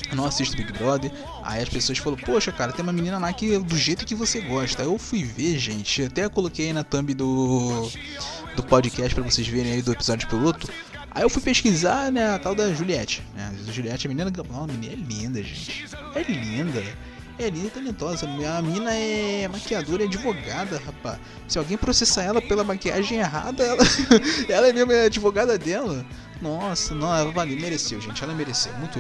Eu 0.10 0.16
não 0.16 0.26
assisto 0.26 0.56
Big 0.56 0.72
Brother. 0.74 1.12
Aí 1.44 1.62
as 1.62 1.70
pessoas 1.70 1.98
falam, 1.98 2.18
poxa, 2.20 2.52
cara, 2.52 2.72
tem 2.72 2.84
uma 2.84 2.94
menina 2.94 3.18
lá 3.18 3.34
que 3.34 3.58
do 3.58 3.78
jeito 3.78 4.06
que 4.06 4.16
você 4.16 4.42
gosta. 4.42 4.84
Eu 4.84 4.98
fui 4.98 5.24
ver, 5.24 5.58
gente. 5.58 6.04
Até 6.04 6.28
coloquei 6.30 6.68
aí 6.68 6.74
na 6.74 6.84
thumb 6.84 7.14
do, 7.14 7.90
do 8.56 8.64
podcast 8.64 9.14
para 9.14 9.24
vocês 9.24 9.48
verem 9.48 9.74
aí 9.74 9.82
do 9.82 9.92
episódio 9.92 10.28
piloto. 10.28 10.70
Aí 11.12 11.24
eu 11.24 11.30
fui 11.30 11.42
pesquisar, 11.42 12.12
né, 12.12 12.34
a 12.34 12.40
tal 12.40 12.56
da 12.56 12.74
Juliette. 12.74 13.22
Né? 13.36 13.54
A 13.68 13.72
Juliette, 13.72 14.08
a 14.08 14.10
menina, 14.10 14.32
não, 14.50 14.64
a 14.64 14.68
menina 14.68 14.94
é 14.94 14.96
linda, 14.96 15.44
gente. 15.44 15.86
É 16.16 16.24
linda. 16.24 16.84
É 17.40 17.50
linda 17.50 17.68
e 17.68 17.72
talentosa. 17.72 18.28
A 18.28 18.62
mina 18.62 18.94
é 18.94 19.48
maquiadora 19.48 20.04
e 20.04 20.06
advogada, 20.06 20.80
rapaz. 20.86 21.20
Se 21.48 21.58
alguém 21.58 21.78
processar 21.78 22.24
ela 22.24 22.42
pela 22.42 22.64
maquiagem 22.64 23.20
errada, 23.20 23.64
ela, 23.64 23.84
ela 24.48 24.68
é 24.68 24.74
mesmo 24.74 24.92
advogada 24.92 25.58
dela. 25.58 26.06
Nossa, 26.42 26.94
não, 26.94 27.16
ela 27.16 27.32
valeu, 27.32 27.60
mereceu, 27.60 28.00
gente. 28.00 28.24
Ela 28.24 28.34
mereceu, 28.34 28.72
muito. 28.74 29.00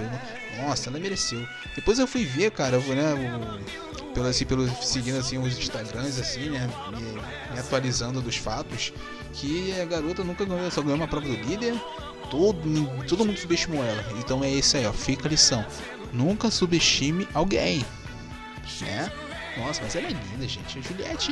Nossa, 0.61 0.89
ela 0.89 0.99
mereceu. 0.99 1.45
Depois 1.75 1.99
eu 1.99 2.07
fui 2.07 2.25
ver, 2.25 2.51
cara, 2.51 2.77
eu, 2.77 2.95
né, 2.95 3.13
o, 3.13 4.13
pelo, 4.13 4.27
assim, 4.27 4.45
pelo, 4.45 4.67
seguindo 4.81 5.17
assim 5.17 5.37
os 5.37 5.57
Instagrams, 5.57 6.19
assim, 6.19 6.49
né, 6.49 6.67
me, 6.91 7.53
me 7.53 7.59
atualizando 7.59 8.21
dos 8.21 8.37
fatos, 8.37 8.93
que 9.33 9.79
a 9.79 9.85
garota 9.85 10.23
nunca 10.23 10.45
ganhou, 10.45 10.71
só 10.71 10.81
ganhou 10.81 10.97
uma 10.97 11.07
prova 11.07 11.27
do 11.27 11.35
líder. 11.35 11.75
Todo, 12.31 13.05
todo 13.07 13.25
mundo 13.25 13.37
subestimou 13.37 13.83
ela. 13.83 14.03
Então 14.17 14.43
é 14.43 14.49
isso 14.49 14.75
aí, 14.75 14.87
ó. 14.87 14.93
Fica 14.93 15.27
a 15.27 15.29
lição. 15.29 15.63
Nunca 16.11 16.49
subestime 16.49 17.27
alguém 17.33 17.85
né? 18.81 19.11
Nossa, 19.57 19.81
mas 19.83 19.95
ela 19.95 20.07
é 20.07 20.11
linda, 20.11 20.47
gente. 20.47 20.79
A 20.79 20.81
Juliette, 20.81 21.31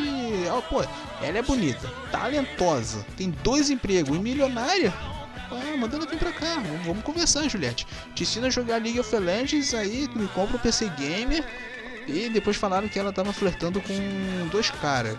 ó, 0.50 0.62
pô, 0.62 0.84
ela 1.22 1.38
é 1.38 1.42
bonita, 1.42 1.88
talentosa, 2.12 3.06
tem 3.18 3.32
dois 3.44 3.70
empregos 3.70 4.16
e 4.16 4.20
milionária. 4.20 4.94
Ah, 5.52 5.76
manda 5.78 5.98
ela 5.98 6.06
vir 6.06 6.18
pra 6.18 6.32
cá, 6.32 6.56
vamos, 6.56 6.86
vamos 6.86 7.04
conversar, 7.04 7.48
Juliette. 7.50 7.86
Te 8.16 8.24
ensina 8.24 8.48
a 8.48 8.50
jogar 8.50 8.82
League 8.82 9.00
of 9.00 9.14
Legends, 9.14 9.74
aí 9.74 10.08
me 10.16 10.28
compra 10.30 10.56
um 10.56 10.60
PC 10.60 10.90
Gamer. 10.98 11.44
E 12.08 12.30
depois 12.30 12.58
falaram 12.58 12.88
que 12.88 12.98
ela 12.98 13.12
tava 13.12 13.34
flertando 13.34 13.82
com 13.82 14.48
dois 14.50 14.72
caras. 14.72 15.18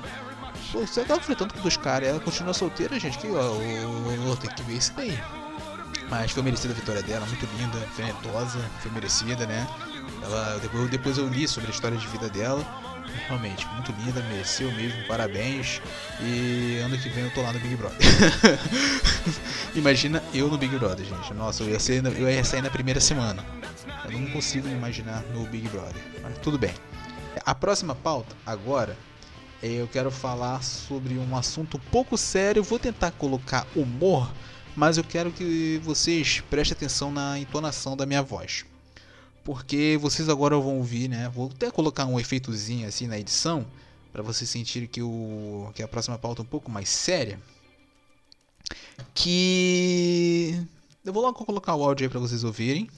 Pô, 0.72 0.80
você 0.80 1.04
tava 1.04 1.20
flertando 1.20 1.52
com 1.52 1.60
dois 1.60 1.76
caras, 1.76 2.08
ela 2.08 2.20
continua 2.20 2.54
solteira, 2.54 2.98
gente. 2.98 3.18
Que 3.18 3.28
ó, 3.28 4.36
tem 4.36 4.50
que 4.50 4.62
ver 4.62 4.74
isso 4.74 4.92
daí. 4.94 5.18
Mas 6.08 6.30
foi 6.30 6.42
merecida 6.42 6.72
a 6.72 6.76
vitória 6.76 7.02
dela, 7.02 7.26
muito 7.26 7.46
linda, 7.58 7.78
talentosa, 7.96 8.58
foi 8.80 8.90
merecida, 8.90 9.46
né? 9.46 9.66
Ela, 10.22 10.58
depois, 10.60 10.90
depois 10.90 11.18
eu 11.18 11.28
li 11.28 11.48
sobre 11.48 11.70
a 11.70 11.72
história 11.72 11.96
de 11.96 12.06
vida 12.06 12.28
dela. 12.28 12.64
Realmente, 13.26 13.66
muito 13.68 13.92
linda, 13.92 14.22
mereceu 14.22 14.70
mesmo, 14.72 15.04
parabéns. 15.06 15.80
E 16.20 16.78
ano 16.84 16.96
que 16.96 17.08
vem 17.08 17.24
eu 17.24 17.30
tô 17.34 17.42
lá 17.42 17.52
no 17.52 17.58
Big 17.60 17.76
Brother. 17.76 17.98
Imagina 19.74 20.22
eu 20.32 20.48
no 20.48 20.56
Big 20.56 20.76
Brother, 20.78 21.04
gente. 21.04 21.34
Nossa, 21.34 21.62
eu 21.62 21.70
ia, 21.70 21.80
ser, 21.80 22.04
eu 22.04 22.30
ia 22.30 22.44
sair 22.44 22.62
na 22.62 22.70
primeira 22.70 23.00
semana. 23.00 23.44
Eu 24.04 24.12
não 24.12 24.30
consigo 24.30 24.68
me 24.68 24.74
imaginar 24.74 25.22
no 25.34 25.46
Big 25.46 25.68
Brother. 25.68 26.02
Mas 26.22 26.38
tudo 26.38 26.58
bem. 26.58 26.74
A 27.44 27.54
próxima 27.54 27.94
pauta, 27.94 28.34
agora, 28.46 28.96
eu 29.62 29.88
quero 29.88 30.10
falar 30.10 30.62
sobre 30.62 31.14
um 31.14 31.36
assunto 31.36 31.76
um 31.76 31.90
pouco 31.90 32.16
sério. 32.16 32.62
Vou 32.62 32.78
tentar 32.78 33.10
colocar 33.12 33.66
humor, 33.74 34.32
mas 34.76 34.96
eu 34.96 35.04
quero 35.04 35.32
que 35.32 35.80
vocês 35.82 36.42
prestem 36.48 36.76
atenção 36.76 37.10
na 37.10 37.38
entonação 37.38 37.96
da 37.96 38.06
minha 38.06 38.22
voz 38.22 38.64
porque 39.44 39.98
vocês 40.00 40.28
agora 40.28 40.56
vão 40.56 40.76
ouvir, 40.78 41.08
né? 41.08 41.30
Vou 41.34 41.50
até 41.54 41.70
colocar 41.70 42.06
um 42.06 42.18
efeitozinho 42.18 42.86
assim 42.86 43.06
na 43.06 43.18
edição 43.18 43.66
para 44.12 44.22
vocês 44.22 44.48
sentirem 44.48 44.86
que 44.86 45.02
o 45.02 45.70
que 45.74 45.82
a 45.82 45.88
próxima 45.88 46.18
pauta 46.18 46.42
é 46.42 46.44
um 46.44 46.46
pouco 46.46 46.70
mais 46.70 46.88
séria. 46.88 47.40
Que 49.14 50.60
eu 51.04 51.12
vou 51.12 51.22
logo 51.22 51.44
colocar 51.44 51.74
o 51.74 51.82
áudio 51.82 52.04
aí 52.04 52.10
para 52.10 52.20
vocês 52.20 52.44
ouvirem. 52.44 52.88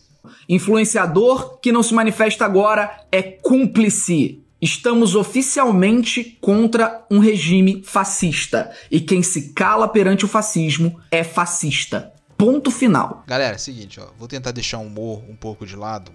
Influenciador 0.48 1.58
que 1.58 1.72
não 1.72 1.82
se 1.82 1.94
manifesta 1.94 2.44
agora 2.44 3.06
é 3.12 3.22
cúmplice. 3.22 4.40
Estamos 4.60 5.14
oficialmente 5.14 6.38
contra 6.40 7.04
um 7.10 7.18
regime 7.18 7.82
fascista. 7.82 8.74
E 8.90 9.00
quem 9.00 9.22
se 9.22 9.52
cala 9.52 9.86
perante 9.86 10.24
o 10.24 10.28
fascismo 10.28 10.98
é 11.10 11.22
fascista. 11.22 12.12
Ponto 12.36 12.70
final. 12.70 13.22
Galera, 13.26 13.54
é 13.54 13.56
o 13.56 13.60
seguinte, 13.60 14.00
ó, 14.00 14.06
vou 14.18 14.26
tentar 14.26 14.50
deixar 14.50 14.78
o 14.78 14.86
humor 14.86 15.22
um 15.28 15.36
pouco 15.36 15.66
de 15.66 15.76
lado 15.76 16.10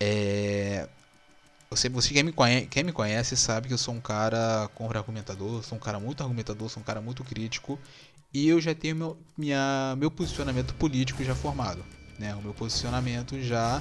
é... 0.00 0.88
Você, 1.70 1.88
você 1.88 2.12
quem, 2.12 2.24
me 2.24 2.32
conhece, 2.32 2.66
quem 2.66 2.82
me 2.82 2.92
conhece 2.92 3.36
sabe 3.36 3.68
que 3.68 3.74
eu 3.74 3.78
sou 3.78 3.94
um 3.94 4.00
cara 4.00 4.68
contra-argumentador, 4.74 5.62
sou 5.62 5.78
um 5.78 5.80
cara 5.80 6.00
muito 6.00 6.20
argumentador, 6.20 6.68
sou 6.68 6.80
um 6.80 6.84
cara 6.84 7.00
muito 7.00 7.22
crítico 7.22 7.78
e 8.34 8.48
eu 8.48 8.60
já 8.60 8.74
tenho 8.74 8.96
meu, 8.96 9.18
minha, 9.38 9.94
meu 9.96 10.10
posicionamento 10.10 10.74
político 10.74 11.22
já 11.22 11.34
formado. 11.34 11.84
Né? 12.18 12.34
O 12.34 12.42
meu 12.42 12.52
posicionamento 12.52 13.40
já 13.40 13.80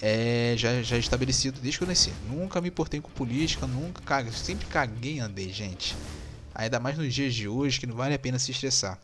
é 0.00 0.54
já, 0.56 0.82
já 0.82 0.96
estabelecido 0.96 1.60
desde 1.60 1.78
que 1.78 1.84
eu 1.84 1.88
nasci. 1.88 2.12
Nunca 2.28 2.60
me 2.60 2.68
importei 2.68 3.00
com 3.00 3.10
política, 3.10 3.66
nunca 3.66 4.02
caguei, 4.02 4.32
sempre 4.32 4.66
caguei 4.66 5.14
e 5.16 5.20
andei, 5.20 5.52
gente. 5.52 5.96
Ainda 6.54 6.80
mais 6.80 6.98
nos 6.98 7.14
dias 7.14 7.34
de 7.34 7.46
hoje 7.46 7.78
que 7.78 7.86
não 7.86 7.94
vale 7.94 8.14
a 8.14 8.18
pena 8.18 8.38
se 8.38 8.50
estressar. 8.50 8.98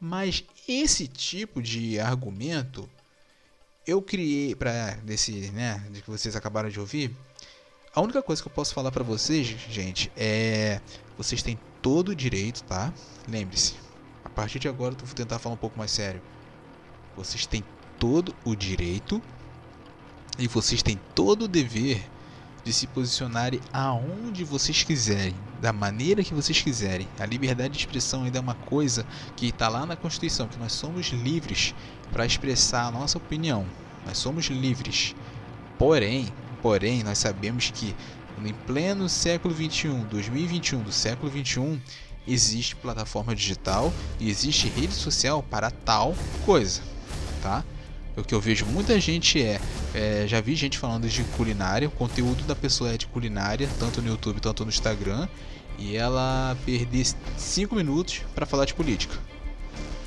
Mas 0.00 0.44
esse 0.68 1.06
tipo 1.06 1.62
de 1.62 1.98
argumento 1.98 2.88
eu 3.86 4.02
criei 4.02 4.54
para 4.54 4.96
desse, 5.02 5.50
né, 5.52 5.82
de 5.90 6.02
que 6.02 6.10
vocês 6.10 6.34
acabaram 6.34 6.68
de 6.68 6.80
ouvir. 6.80 7.14
A 7.94 8.00
única 8.00 8.20
coisa 8.20 8.42
que 8.42 8.48
eu 8.48 8.52
posso 8.52 8.74
falar 8.74 8.90
para 8.90 9.04
vocês, 9.04 9.46
gente, 9.46 10.12
é 10.16 10.80
vocês 11.16 11.42
têm 11.42 11.58
todo 11.80 12.10
o 12.10 12.14
direito, 12.14 12.62
tá? 12.64 12.92
Lembre-se. 13.26 13.74
A 14.24 14.28
partir 14.28 14.58
de 14.58 14.68
agora 14.68 14.94
eu 14.94 15.06
vou 15.06 15.14
tentar 15.14 15.38
falar 15.38 15.54
um 15.54 15.58
pouco 15.58 15.78
mais 15.78 15.90
sério. 15.90 16.20
Vocês 17.16 17.46
têm 17.46 17.64
todo 17.98 18.34
o 18.44 18.54
direito 18.54 19.22
e 20.38 20.46
vocês 20.46 20.82
têm 20.82 21.00
todo 21.14 21.46
o 21.46 21.48
dever 21.48 22.06
de 22.66 22.72
se 22.72 22.86
posicionarem 22.86 23.60
aonde 23.72 24.44
vocês 24.44 24.82
quiserem, 24.82 25.34
da 25.60 25.72
maneira 25.72 26.22
que 26.22 26.34
vocês 26.34 26.60
quiserem. 26.60 27.08
A 27.18 27.24
liberdade 27.24 27.72
de 27.72 27.78
expressão 27.78 28.24
ainda 28.24 28.36
é 28.36 28.40
uma 28.40 28.54
coisa 28.54 29.06
que 29.34 29.46
está 29.46 29.68
lá 29.68 29.86
na 29.86 29.96
Constituição, 29.96 30.48
que 30.48 30.58
nós 30.58 30.72
somos 30.72 31.06
livres 31.06 31.74
para 32.12 32.26
expressar 32.26 32.86
a 32.86 32.90
nossa 32.90 33.16
opinião. 33.16 33.64
Nós 34.04 34.18
somos 34.18 34.46
livres. 34.46 35.14
Porém, 35.78 36.30
Porém, 36.66 37.04
nós 37.04 37.18
sabemos 37.18 37.70
que 37.70 37.94
em 38.44 38.52
pleno 38.52 39.08
século 39.08 39.54
21, 39.54 40.04
2021 40.06 40.82
do 40.82 40.90
século 40.90 41.30
21, 41.30 41.80
existe 42.26 42.74
plataforma 42.74 43.34
digital 43.36 43.92
e 44.18 44.28
existe 44.28 44.68
rede 44.68 44.92
social 44.92 45.44
para 45.44 45.70
tal 45.70 46.12
coisa, 46.44 46.82
tá? 47.40 47.64
O 48.16 48.24
que 48.24 48.34
eu 48.34 48.40
vejo 48.40 48.64
muita 48.64 48.98
gente 48.98 49.42
é, 49.42 49.60
é, 49.94 50.24
já 50.26 50.40
vi 50.40 50.54
gente 50.54 50.78
falando 50.78 51.06
de 51.06 51.22
culinária, 51.36 51.86
o 51.86 51.90
conteúdo 51.90 52.44
da 52.44 52.56
pessoa 52.56 52.92
é 52.92 52.96
de 52.96 53.06
culinária, 53.06 53.68
tanto 53.78 54.00
no 54.00 54.08
YouTube 54.08 54.40
quanto 54.40 54.64
no 54.64 54.70
Instagram, 54.70 55.28
e 55.78 55.96
ela 55.96 56.56
perder 56.64 57.06
5 57.36 57.74
minutos 57.74 58.22
para 58.34 58.46
falar 58.46 58.64
de 58.64 58.72
política. 58.72 59.14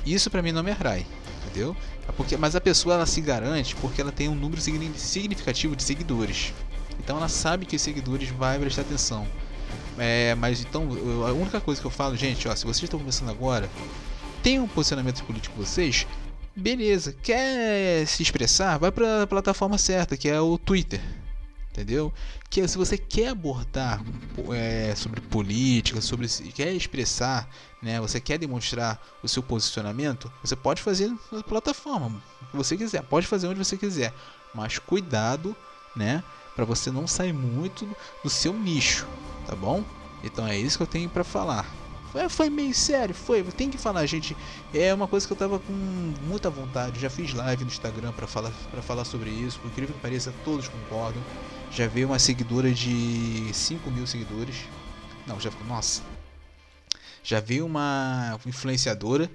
Isso 0.04 0.28
para 0.28 0.42
mim 0.42 0.50
não 0.50 0.62
me 0.62 0.72
atrai, 0.72 1.06
entendeu? 1.44 1.76
É 2.08 2.12
porque, 2.12 2.36
mas 2.36 2.56
a 2.56 2.60
pessoa 2.60 2.96
ela 2.96 3.06
se 3.06 3.20
garante 3.20 3.76
porque 3.76 4.00
ela 4.00 4.10
tem 4.10 4.28
um 4.28 4.34
número 4.34 4.60
significativo 4.60 5.76
de 5.76 5.82
seguidores. 5.84 6.52
Então 6.98 7.16
ela 7.16 7.28
sabe 7.28 7.64
que 7.64 7.76
os 7.76 7.82
seguidores 7.82 8.28
vai 8.30 8.58
prestar 8.58 8.82
atenção. 8.82 9.26
É, 9.96 10.34
mas 10.34 10.60
então, 10.62 10.88
a 11.28 11.32
única 11.32 11.60
coisa 11.60 11.80
que 11.80 11.86
eu 11.86 11.90
falo, 11.90 12.16
gente, 12.16 12.48
ó, 12.48 12.56
se 12.56 12.64
vocês 12.64 12.82
estão 12.82 12.98
começando 12.98 13.28
agora, 13.28 13.70
tem 14.42 14.58
um 14.58 14.66
posicionamento 14.66 15.22
político 15.24 15.54
vocês, 15.56 16.06
beleza. 16.54 17.12
Quer 17.22 18.06
se 18.06 18.22
expressar, 18.22 18.78
vai 18.78 18.90
para 18.90 19.22
a 19.22 19.26
plataforma 19.26 19.78
certa, 19.78 20.16
que 20.16 20.28
é 20.28 20.40
o 20.40 20.58
Twitter. 20.58 21.00
Entendeu? 21.70 22.12
Que 22.50 22.66
se 22.66 22.76
você 22.76 22.98
quer 22.98 23.28
abordar 23.28 24.02
é, 24.52 24.92
sobre 24.96 25.20
política, 25.20 26.00
sobre 26.00 26.26
quer 26.52 26.72
expressar, 26.72 27.48
né, 27.80 28.00
você 28.00 28.20
quer 28.20 28.38
demonstrar 28.38 29.00
o 29.22 29.28
seu 29.28 29.42
posicionamento, 29.42 30.30
você 30.42 30.56
pode 30.56 30.82
fazer 30.82 31.10
na 31.30 31.42
plataforma 31.44 32.20
que 32.50 32.56
você 32.56 32.76
quiser, 32.76 33.02
pode 33.02 33.26
fazer 33.26 33.46
onde 33.46 33.58
você 33.58 33.76
quiser, 33.76 34.12
mas 34.54 34.78
cuidado, 34.78 35.54
né, 35.94 36.22
para 36.54 36.64
você 36.64 36.90
não 36.90 37.06
sair 37.06 37.32
muito 37.32 37.88
do 38.22 38.28
seu 38.28 38.52
nicho, 38.52 39.06
tá 39.46 39.54
bom? 39.54 39.84
Então 40.22 40.46
é 40.46 40.58
isso 40.58 40.76
que 40.76 40.82
eu 40.82 40.88
tenho 40.88 41.08
para 41.08 41.24
falar. 41.24 41.66
Foi, 42.12 42.28
foi 42.28 42.50
meio 42.50 42.74
sério, 42.74 43.14
foi. 43.14 43.42
Tem 43.44 43.70
que 43.70 43.78
falar, 43.78 44.04
gente. 44.06 44.36
É 44.74 44.92
uma 44.92 45.06
coisa 45.06 45.26
que 45.26 45.32
eu 45.32 45.36
tava 45.36 45.58
com 45.58 45.72
muita 46.26 46.50
vontade. 46.50 47.00
Já 47.00 47.08
fiz 47.08 47.32
live 47.32 47.64
no 47.64 47.70
Instagram 47.70 48.12
para 48.12 48.26
falar, 48.26 48.52
pra 48.70 48.82
falar 48.82 49.04
sobre 49.04 49.30
isso. 49.30 49.58
Por 49.60 49.68
incrível 49.68 49.94
que 49.94 50.00
pareça, 50.00 50.34
todos 50.44 50.68
concordam. 50.68 51.22
Já 51.70 51.86
veio 51.86 52.08
uma 52.08 52.18
seguidora 52.18 52.72
de 52.72 53.48
5 53.52 53.90
mil 53.90 54.06
seguidores. 54.06 54.56
Não, 55.26 55.38
já 55.38 55.50
Nossa. 55.68 56.02
Já 57.22 57.38
veio 57.38 57.66
uma 57.66 58.38
influenciadora 58.46 59.30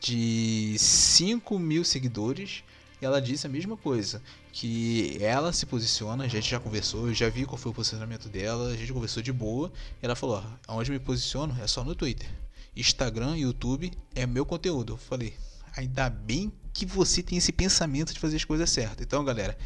de 0.00 0.76
5 0.78 1.58
mil 1.58 1.84
seguidores 1.84 2.62
e 3.00 3.04
ela 3.04 3.20
disse 3.20 3.46
a 3.46 3.50
mesma 3.50 3.76
coisa, 3.76 4.22
que 4.52 5.16
ela 5.20 5.52
se 5.52 5.64
posiciona, 5.64 6.24
a 6.24 6.28
gente 6.28 6.48
já 6.48 6.60
conversou, 6.60 7.08
eu 7.08 7.14
já 7.14 7.28
vi 7.28 7.46
qual 7.46 7.56
foi 7.56 7.70
o 7.72 7.74
posicionamento 7.74 8.28
dela, 8.28 8.68
a 8.68 8.76
gente 8.76 8.92
conversou 8.92 9.22
de 9.22 9.32
boa, 9.32 9.72
ela 10.02 10.14
falou, 10.14 10.44
aonde 10.66 10.90
me 10.90 10.98
posiciono 10.98 11.56
é 11.62 11.66
só 11.66 11.82
no 11.82 11.94
Twitter. 11.94 12.28
Instagram, 12.76 13.36
YouTube 13.36 13.90
é 14.14 14.26
meu 14.26 14.44
conteúdo. 14.44 14.92
Eu 14.94 14.96
falei, 14.96 15.34
ainda 15.76 16.08
bem 16.08 16.52
que 16.72 16.86
você 16.86 17.22
tem 17.22 17.38
esse 17.38 17.52
pensamento 17.52 18.12
de 18.12 18.20
fazer 18.20 18.36
as 18.36 18.44
coisas 18.44 18.70
certas. 18.70 19.04
Então, 19.04 19.24
galera, 19.24 19.56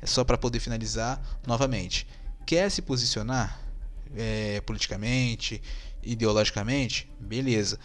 é 0.00 0.06
só 0.06 0.22
para 0.24 0.38
poder 0.38 0.60
finalizar 0.60 1.20
novamente. 1.46 2.06
Quer 2.46 2.70
se 2.70 2.82
posicionar 2.82 3.60
é, 4.14 4.60
politicamente, 4.60 5.60
ideologicamente? 6.02 7.10
Beleza 7.18 7.78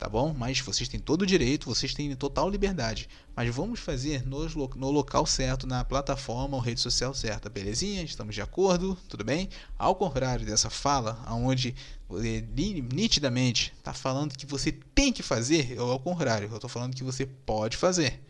tá 0.00 0.08
bom? 0.08 0.34
Mas 0.36 0.58
vocês 0.60 0.88
têm 0.88 0.98
todo 0.98 1.22
o 1.22 1.26
direito, 1.26 1.66
vocês 1.66 1.92
têm 1.92 2.16
total 2.16 2.48
liberdade. 2.48 3.06
Mas 3.36 3.54
vamos 3.54 3.80
fazer 3.80 4.26
no, 4.26 4.48
no 4.74 4.90
local 4.90 5.26
certo, 5.26 5.66
na 5.66 5.84
plataforma 5.84 6.56
ou 6.56 6.62
rede 6.62 6.80
social 6.80 7.12
certa, 7.12 7.50
belezinha? 7.50 8.02
Estamos 8.02 8.34
de 8.34 8.40
acordo? 8.40 8.96
Tudo 9.10 9.22
bem? 9.22 9.50
Ao 9.78 9.94
contrário 9.94 10.46
dessa 10.46 10.70
fala, 10.70 11.22
onde 11.28 11.74
nitidamente 12.08 13.74
está 13.76 13.92
falando 13.92 14.38
que 14.38 14.46
você 14.46 14.72
tem 14.72 15.12
que 15.12 15.22
fazer, 15.22 15.78
ou 15.78 15.92
ao 15.92 16.00
contrário, 16.00 16.48
eu 16.50 16.54
estou 16.54 16.70
falando 16.70 16.96
que 16.96 17.04
você 17.04 17.26
pode 17.26 17.76
fazer. 17.76 18.22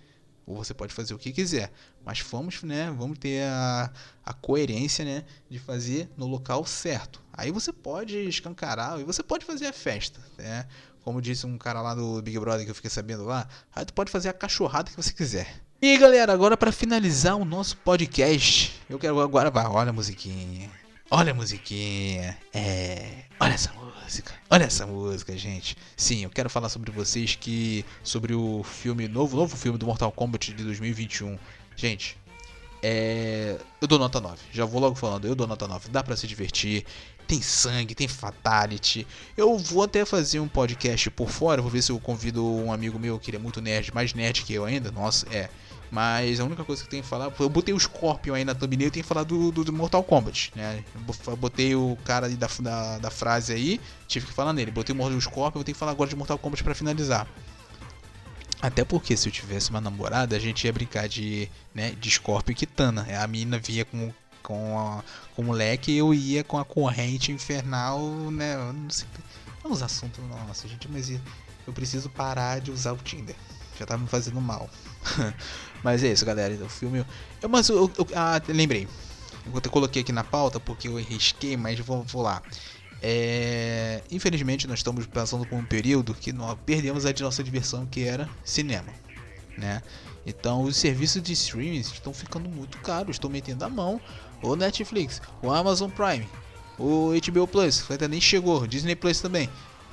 Ou 0.44 0.56
você 0.56 0.74
pode 0.74 0.92
fazer 0.92 1.14
o 1.14 1.18
que 1.18 1.30
quiser. 1.30 1.70
Mas 2.04 2.18
vamos, 2.18 2.64
né, 2.64 2.92
vamos 2.98 3.16
ter 3.16 3.44
a, 3.44 3.92
a 4.24 4.32
coerência 4.32 5.04
né, 5.04 5.24
de 5.48 5.60
fazer 5.60 6.10
no 6.16 6.26
local 6.26 6.66
certo. 6.66 7.22
Aí 7.32 7.52
você 7.52 7.72
pode 7.72 8.18
escancarar 8.28 8.98
e 8.98 9.04
você 9.04 9.22
pode 9.22 9.44
fazer 9.44 9.66
a 9.66 9.72
festa. 9.72 10.20
Né? 10.36 10.66
Como 11.04 11.20
disse 11.20 11.46
um 11.46 11.56
cara 11.56 11.80
lá 11.80 11.94
do 11.94 12.20
Big 12.22 12.38
Brother 12.38 12.64
que 12.64 12.70
eu 12.70 12.74
fiquei 12.74 12.90
sabendo 12.90 13.24
lá, 13.24 13.48
aí 13.74 13.84
tu 13.84 13.92
pode 13.92 14.10
fazer 14.10 14.28
a 14.28 14.32
cachorrada 14.32 14.90
que 14.90 14.96
você 14.96 15.12
quiser. 15.12 15.62
E 15.82 15.96
galera, 15.96 16.32
agora 16.32 16.56
para 16.56 16.70
finalizar 16.70 17.36
o 17.36 17.44
nosso 17.44 17.76
podcast, 17.78 18.78
eu 18.88 18.98
quero 18.98 19.18
agora 19.20 19.50
vai, 19.50 19.64
olha 19.66 19.90
a 19.90 19.92
musiquinha. 19.92 20.70
Olha 21.10 21.32
a 21.32 21.34
musiquinha. 21.34 22.38
É, 22.52 23.24
olha 23.40 23.54
essa 23.54 23.72
música. 23.72 24.32
Olha 24.48 24.64
essa 24.64 24.86
música, 24.86 25.36
gente. 25.36 25.76
Sim, 25.96 26.22
eu 26.22 26.30
quero 26.30 26.48
falar 26.48 26.68
sobre 26.68 26.92
vocês 26.92 27.34
que 27.34 27.84
sobre 28.02 28.34
o 28.34 28.62
filme 28.62 29.08
novo, 29.08 29.36
novo 29.36 29.56
filme 29.56 29.78
do 29.78 29.86
Mortal 29.86 30.12
Kombat 30.12 30.54
de 30.54 30.62
2021. 30.62 31.38
Gente, 31.74 32.16
é, 32.82 33.58
eu 33.80 33.88
dou 33.88 33.98
nota 33.98 34.20
9. 34.20 34.38
Já 34.52 34.64
vou 34.64 34.80
logo 34.80 34.94
falando, 34.94 35.26
eu 35.26 35.34
dou 35.34 35.46
nota 35.46 35.66
9. 35.66 35.88
Dá 35.88 36.02
para 36.02 36.16
se 36.16 36.26
divertir 36.26 36.84
tem 37.30 37.40
sangue, 37.40 37.94
tem 37.94 38.08
fatality. 38.08 39.06
Eu 39.36 39.56
vou 39.56 39.84
até 39.84 40.04
fazer 40.04 40.40
um 40.40 40.48
podcast 40.48 41.08
por 41.12 41.28
fora, 41.30 41.62
vou 41.62 41.70
ver 41.70 41.80
se 41.80 41.92
eu 41.92 42.00
convido 42.00 42.44
um 42.44 42.72
amigo 42.72 42.98
meu 42.98 43.20
que 43.20 43.30
ele 43.30 43.36
é 43.36 43.40
muito 43.40 43.60
nerd, 43.60 43.94
mais 43.94 44.12
nerd 44.12 44.42
que 44.42 44.52
eu 44.52 44.64
ainda. 44.64 44.90
Nossa, 44.90 45.28
é. 45.30 45.48
Mas 45.92 46.40
a 46.40 46.44
única 46.44 46.64
coisa 46.64 46.82
que 46.82 46.88
eu 46.88 46.90
tenho 46.90 47.02
que 47.04 47.08
falar, 47.08 47.32
eu 47.38 47.48
botei 47.48 47.72
o 47.72 47.78
Scorpion 47.78 48.34
aí 48.34 48.44
na 48.44 48.52
thumbnail, 48.52 48.88
eu 48.88 48.90
tenho 48.90 49.04
que 49.04 49.08
falar 49.08 49.22
do, 49.22 49.52
do, 49.52 49.62
do 49.62 49.72
Mortal 49.72 50.02
Kombat, 50.02 50.52
né? 50.56 50.84
Eu 51.24 51.36
botei 51.36 51.74
o 51.76 51.96
cara 52.04 52.28
da, 52.28 52.48
da, 52.60 52.98
da, 52.98 53.10
frase 53.10 53.52
aí, 53.52 53.80
tive 54.08 54.26
que 54.26 54.32
falar 54.32 54.52
nele. 54.52 54.72
Botei 54.72 54.94
o 54.94 55.20
Scorpion, 55.20 55.60
eu 55.60 55.64
tenho 55.64 55.74
que 55.74 55.78
falar 55.78 55.92
agora 55.92 56.10
de 56.10 56.16
Mortal 56.16 56.38
Kombat 56.38 56.64
para 56.64 56.74
finalizar. 56.74 57.28
Até 58.60 58.84
porque 58.84 59.16
se 59.16 59.28
eu 59.28 59.32
tivesse 59.32 59.70
uma 59.70 59.80
namorada, 59.80 60.34
a 60.36 60.38
gente 60.38 60.64
ia 60.64 60.72
brincar 60.72 61.08
de, 61.08 61.48
né, 61.72 61.92
de 61.92 62.10
Scorpion 62.10 62.52
e 62.52 62.54
Kitana. 62.56 63.06
A 63.22 63.26
menina 63.26 63.58
via 63.58 63.84
com 63.84 64.12
com, 64.42 64.78
a, 64.78 65.04
com 65.34 65.42
o 65.42 65.44
moleque 65.44 65.96
eu 65.96 66.12
ia 66.12 66.42
com 66.44 66.58
a 66.58 66.64
corrente 66.64 67.32
infernal, 67.32 68.00
né? 68.30 68.56
Não 68.72 68.90
sei. 68.90 69.08
É 69.64 69.68
uns 69.68 69.82
assuntos, 69.82 70.22
nossa, 70.24 70.66
gente, 70.66 70.88
mas 70.90 71.10
eu 71.10 71.72
preciso 71.72 72.08
parar 72.10 72.60
de 72.60 72.70
usar 72.70 72.92
o 72.92 72.96
Tinder. 72.96 73.36
Já 73.78 73.86
tá 73.86 73.96
me 73.96 74.06
fazendo 74.06 74.40
mal. 74.40 74.68
mas 75.82 76.02
é 76.04 76.12
isso, 76.12 76.24
galera. 76.24 76.54
O 76.64 76.68
filme. 76.68 77.04
Eu, 77.40 77.48
mas 77.48 77.68
eu, 77.68 77.90
eu 77.96 78.06
ah, 78.14 78.40
lembrei. 78.48 78.86
Eu 79.46 79.70
coloquei 79.70 80.02
aqui 80.02 80.12
na 80.12 80.24
pauta 80.24 80.60
porque 80.60 80.88
eu 80.88 80.96
risquei, 80.96 81.56
mas 81.56 81.78
vou, 81.80 82.02
vou 82.02 82.22
lá. 82.22 82.42
É, 83.02 84.02
infelizmente 84.10 84.66
nós 84.66 84.80
estamos 84.80 85.06
passando 85.06 85.46
por 85.46 85.56
um 85.56 85.64
período 85.64 86.12
que 86.12 86.32
nós 86.32 86.58
perdemos 86.66 87.06
a 87.06 87.12
nossa 87.20 87.42
diversão 87.42 87.86
que 87.86 88.04
era 88.04 88.28
cinema, 88.44 88.92
né? 89.60 89.82
Então 90.26 90.62
os 90.62 90.76
serviços 90.76 91.22
de 91.22 91.32
streaming 91.32 91.80
estão 91.80 92.12
ficando 92.12 92.48
muito 92.48 92.78
caros, 92.78 93.16
estão 93.16 93.30
metendo 93.30 93.64
a 93.64 93.68
mão 93.68 94.00
o 94.42 94.56
Netflix, 94.56 95.20
o 95.42 95.50
Amazon 95.50 95.90
Prime, 95.90 96.26
o 96.78 97.10
HBO 97.12 97.46
Plus, 97.46 97.82
que 97.82 97.92
ainda 97.92 98.08
nem 98.08 98.20
chegou, 98.20 98.66
Disney 98.66 98.96
Plus 98.96 99.20
também. 99.20 99.48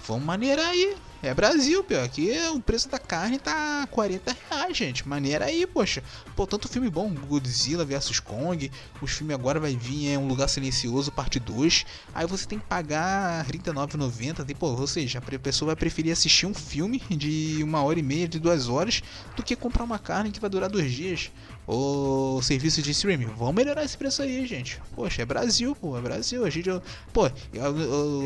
Vamos 0.07 0.23
maneirar 0.23 0.69
aí. 0.69 0.95
É 1.21 1.33
Brasil, 1.33 1.83
pior. 1.83 2.05
Aqui 2.05 2.31
o 2.53 2.61
preço 2.61 2.87
da 2.87 2.97
carne 2.97 3.37
tá 3.39 3.85
40 3.91 4.37
reais, 4.49 4.77
gente. 4.77 5.05
Maneira 5.05 5.45
aí, 5.45 5.67
poxa. 5.67 6.01
Pô, 6.33 6.47
tanto 6.47 6.69
filme 6.69 6.89
bom. 6.89 7.13
Godzilla 7.13 7.83
vs 7.83 8.21
Kong. 8.21 8.71
Os 9.01 9.11
filmes 9.11 9.35
agora 9.35 9.59
vai 9.59 9.75
vir 9.75 10.13
é 10.13 10.17
Um 10.17 10.27
Lugar 10.27 10.47
Silencioso, 10.47 11.11
parte 11.11 11.39
2. 11.39 11.85
Aí 12.15 12.25
você 12.25 12.47
tem 12.47 12.59
que 12.59 12.65
pagar 12.65 13.45
R$39,90. 13.45 14.55
Pô, 14.55 14.67
ou 14.67 14.87
seja, 14.87 15.19
a 15.19 15.39
pessoa 15.39 15.67
vai 15.67 15.75
preferir 15.75 16.13
assistir 16.13 16.45
um 16.45 16.53
filme 16.53 17.01
de 17.09 17.61
uma 17.61 17.83
hora 17.83 17.99
e 17.99 18.03
meia, 18.03 18.27
de 18.27 18.39
duas 18.39 18.69
horas, 18.69 19.01
do 19.35 19.43
que 19.43 19.55
comprar 19.55 19.83
uma 19.83 19.99
carne 19.99 20.31
que 20.31 20.39
vai 20.39 20.49
durar 20.49 20.69
dois 20.69 20.91
dias 20.91 21.31
o 21.67 22.41
serviço 22.41 22.81
de 22.81 22.91
streaming. 22.91 23.25
Vamos 23.37 23.53
melhorar 23.53 23.83
esse 23.83 23.97
preço 23.97 24.21
aí, 24.21 24.47
gente. 24.47 24.81
Poxa, 24.95 25.21
é 25.21 25.25
Brasil, 25.25 25.75
pô, 25.75 25.97
é 25.97 26.01
Brasil. 26.01 26.45
A 26.45 26.49
gente, 26.49 26.69
pô, 27.11 27.25
a, 27.25 27.31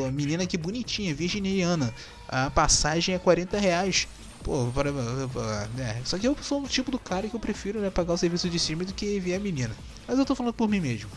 a, 0.08 0.12
menina 0.12 0.46
que 0.46 0.58
bonitinha, 0.58 1.16
virginiana. 1.16 1.94
A 2.28 2.52
passagem 2.52 3.16
é 3.16 3.20
40 3.20 3.58
reais. 3.58 4.08
Pô, 4.44 4.68
para, 4.74 4.92
né? 5.76 6.02
Só 6.06 6.18
que 6.20 6.28
eu 6.28 6.38
sou 6.42 6.64
o 6.64 6.68
tipo 6.68 6.92
do 6.92 7.00
cara 7.00 7.28
que 7.28 7.36
eu 7.36 7.40
prefiro 7.40 7.80
né, 7.80 7.90
pagar 7.90 8.14
o 8.14 8.18
serviço 8.18 8.50
de 8.50 8.58
streaming 8.58 8.86
do 8.86 8.94
que 8.94 9.20
ver 9.20 9.36
a 9.36 9.40
menina. 9.40 9.76
Mas 10.08 10.20
eu 10.20 10.26
tô 10.26 10.36
falando 10.36 10.54
por 10.54 10.70
mim 10.70 10.80
mesmo. 10.80 11.10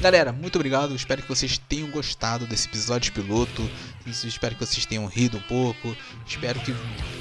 Galera, 0.00 0.32
muito 0.32 0.56
obrigado. 0.56 0.94
Espero 0.96 1.22
que 1.22 1.28
vocês 1.28 1.58
tenham 1.68 1.90
gostado 1.90 2.46
desse 2.46 2.66
episódio 2.68 3.12
piloto. 3.12 3.68
Espero 4.06 4.54
que 4.54 4.64
vocês 4.64 4.86
tenham 4.86 5.04
rido 5.06 5.36
um 5.36 5.42
pouco. 5.42 5.94
Espero 6.26 6.58
que 6.60 6.74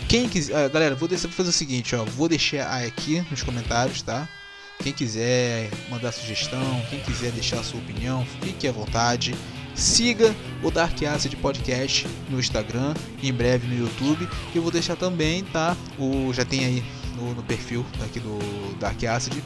quem 0.07 0.29
quiser, 0.29 0.65
uh, 0.65 0.69
galera, 0.69 0.95
vou, 0.95 1.09
vou 1.09 1.17
fazer 1.17 1.49
o 1.49 1.53
seguinte, 1.53 1.95
ó, 1.95 2.05
vou 2.05 2.29
deixar 2.29 2.83
aqui 2.85 3.21
nos 3.29 3.43
comentários, 3.43 4.01
tá? 4.01 4.27
Quem 4.81 4.93
quiser 4.93 5.69
mandar 5.89 6.13
sugestão, 6.13 6.81
quem 6.89 7.01
quiser 7.01 7.31
deixar 7.33 7.61
sua 7.63 7.81
opinião, 7.81 8.25
fique 8.41 8.65
à 8.65 8.71
vontade. 8.71 9.35
Siga 9.75 10.33
o 10.63 10.71
Dark 10.71 11.01
Acid 11.03 11.35
Podcast 11.35 12.07
no 12.29 12.39
Instagram 12.39 12.93
e 13.21 13.29
em 13.29 13.33
breve 13.33 13.67
no 13.67 13.77
YouTube. 13.77 14.27
Eu 14.55 14.61
vou 14.61 14.71
deixar 14.71 14.95
também, 14.95 15.43
tá? 15.43 15.75
O 15.97 16.33
já 16.33 16.45
tem 16.45 16.65
aí 16.65 16.83
no, 17.15 17.33
no 17.33 17.43
perfil 17.43 17.85
aqui 18.03 18.21
do 18.21 18.39
Dark 18.79 19.03
Acid 19.03 19.43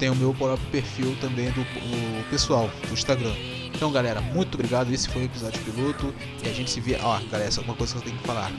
tenho 0.00 0.14
o 0.14 0.16
meu 0.16 0.32
próprio 0.32 0.66
perfil 0.70 1.14
também 1.20 1.50
do 1.50 1.60
o 1.60 2.24
pessoal 2.30 2.70
do 2.88 2.94
Instagram. 2.94 3.34
Então, 3.66 3.92
galera, 3.92 4.20
muito 4.20 4.54
obrigado. 4.54 4.92
Esse 4.92 5.08
foi 5.10 5.22
o 5.22 5.24
episódio 5.26 5.60
piloto. 5.62 6.12
E 6.42 6.48
a 6.48 6.52
gente 6.52 6.70
se 6.70 6.80
vê. 6.80 6.98
Ó, 7.02 7.20
galera, 7.30 7.50
só 7.50 7.60
uma 7.60 7.74
coisa 7.74 7.92
que 7.92 7.98
eu 7.98 8.04
tenho 8.04 8.16
que 8.16 8.26
falar. 8.26 8.50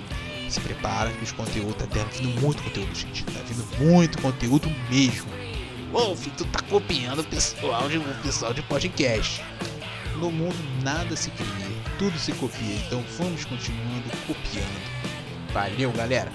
Se 0.48 0.60
prepara 0.62 1.10
que 1.10 1.24
os 1.24 1.32
conteúdos 1.32 1.76
tá 1.76 1.86
vindo 2.14 2.40
muito 2.40 2.62
conteúdo, 2.62 2.94
gente. 2.94 3.24
Tá 3.26 3.40
vindo 3.48 3.66
muito 3.80 4.22
conteúdo 4.22 4.70
mesmo. 4.90 5.30
Ô, 5.92 6.16
filho, 6.16 6.36
tu 6.38 6.46
tá 6.46 6.62
copiando 6.70 7.20
o 7.20 7.24
pessoal 7.24 7.90
de, 7.90 7.98
o 7.98 8.04
pessoal 8.22 8.54
de 8.54 8.62
podcast. 8.62 9.44
No 10.18 10.32
mundo 10.32 10.56
nada 10.84 11.16
se 11.16 11.32
cria, 11.32 11.48
tudo 11.98 12.18
se 12.20 12.32
copia. 12.34 12.76
Então 12.86 13.04
vamos 13.18 13.44
continuando 13.46 14.04
copiando. 14.28 15.52
Valeu, 15.52 15.92
galera. 15.92 16.32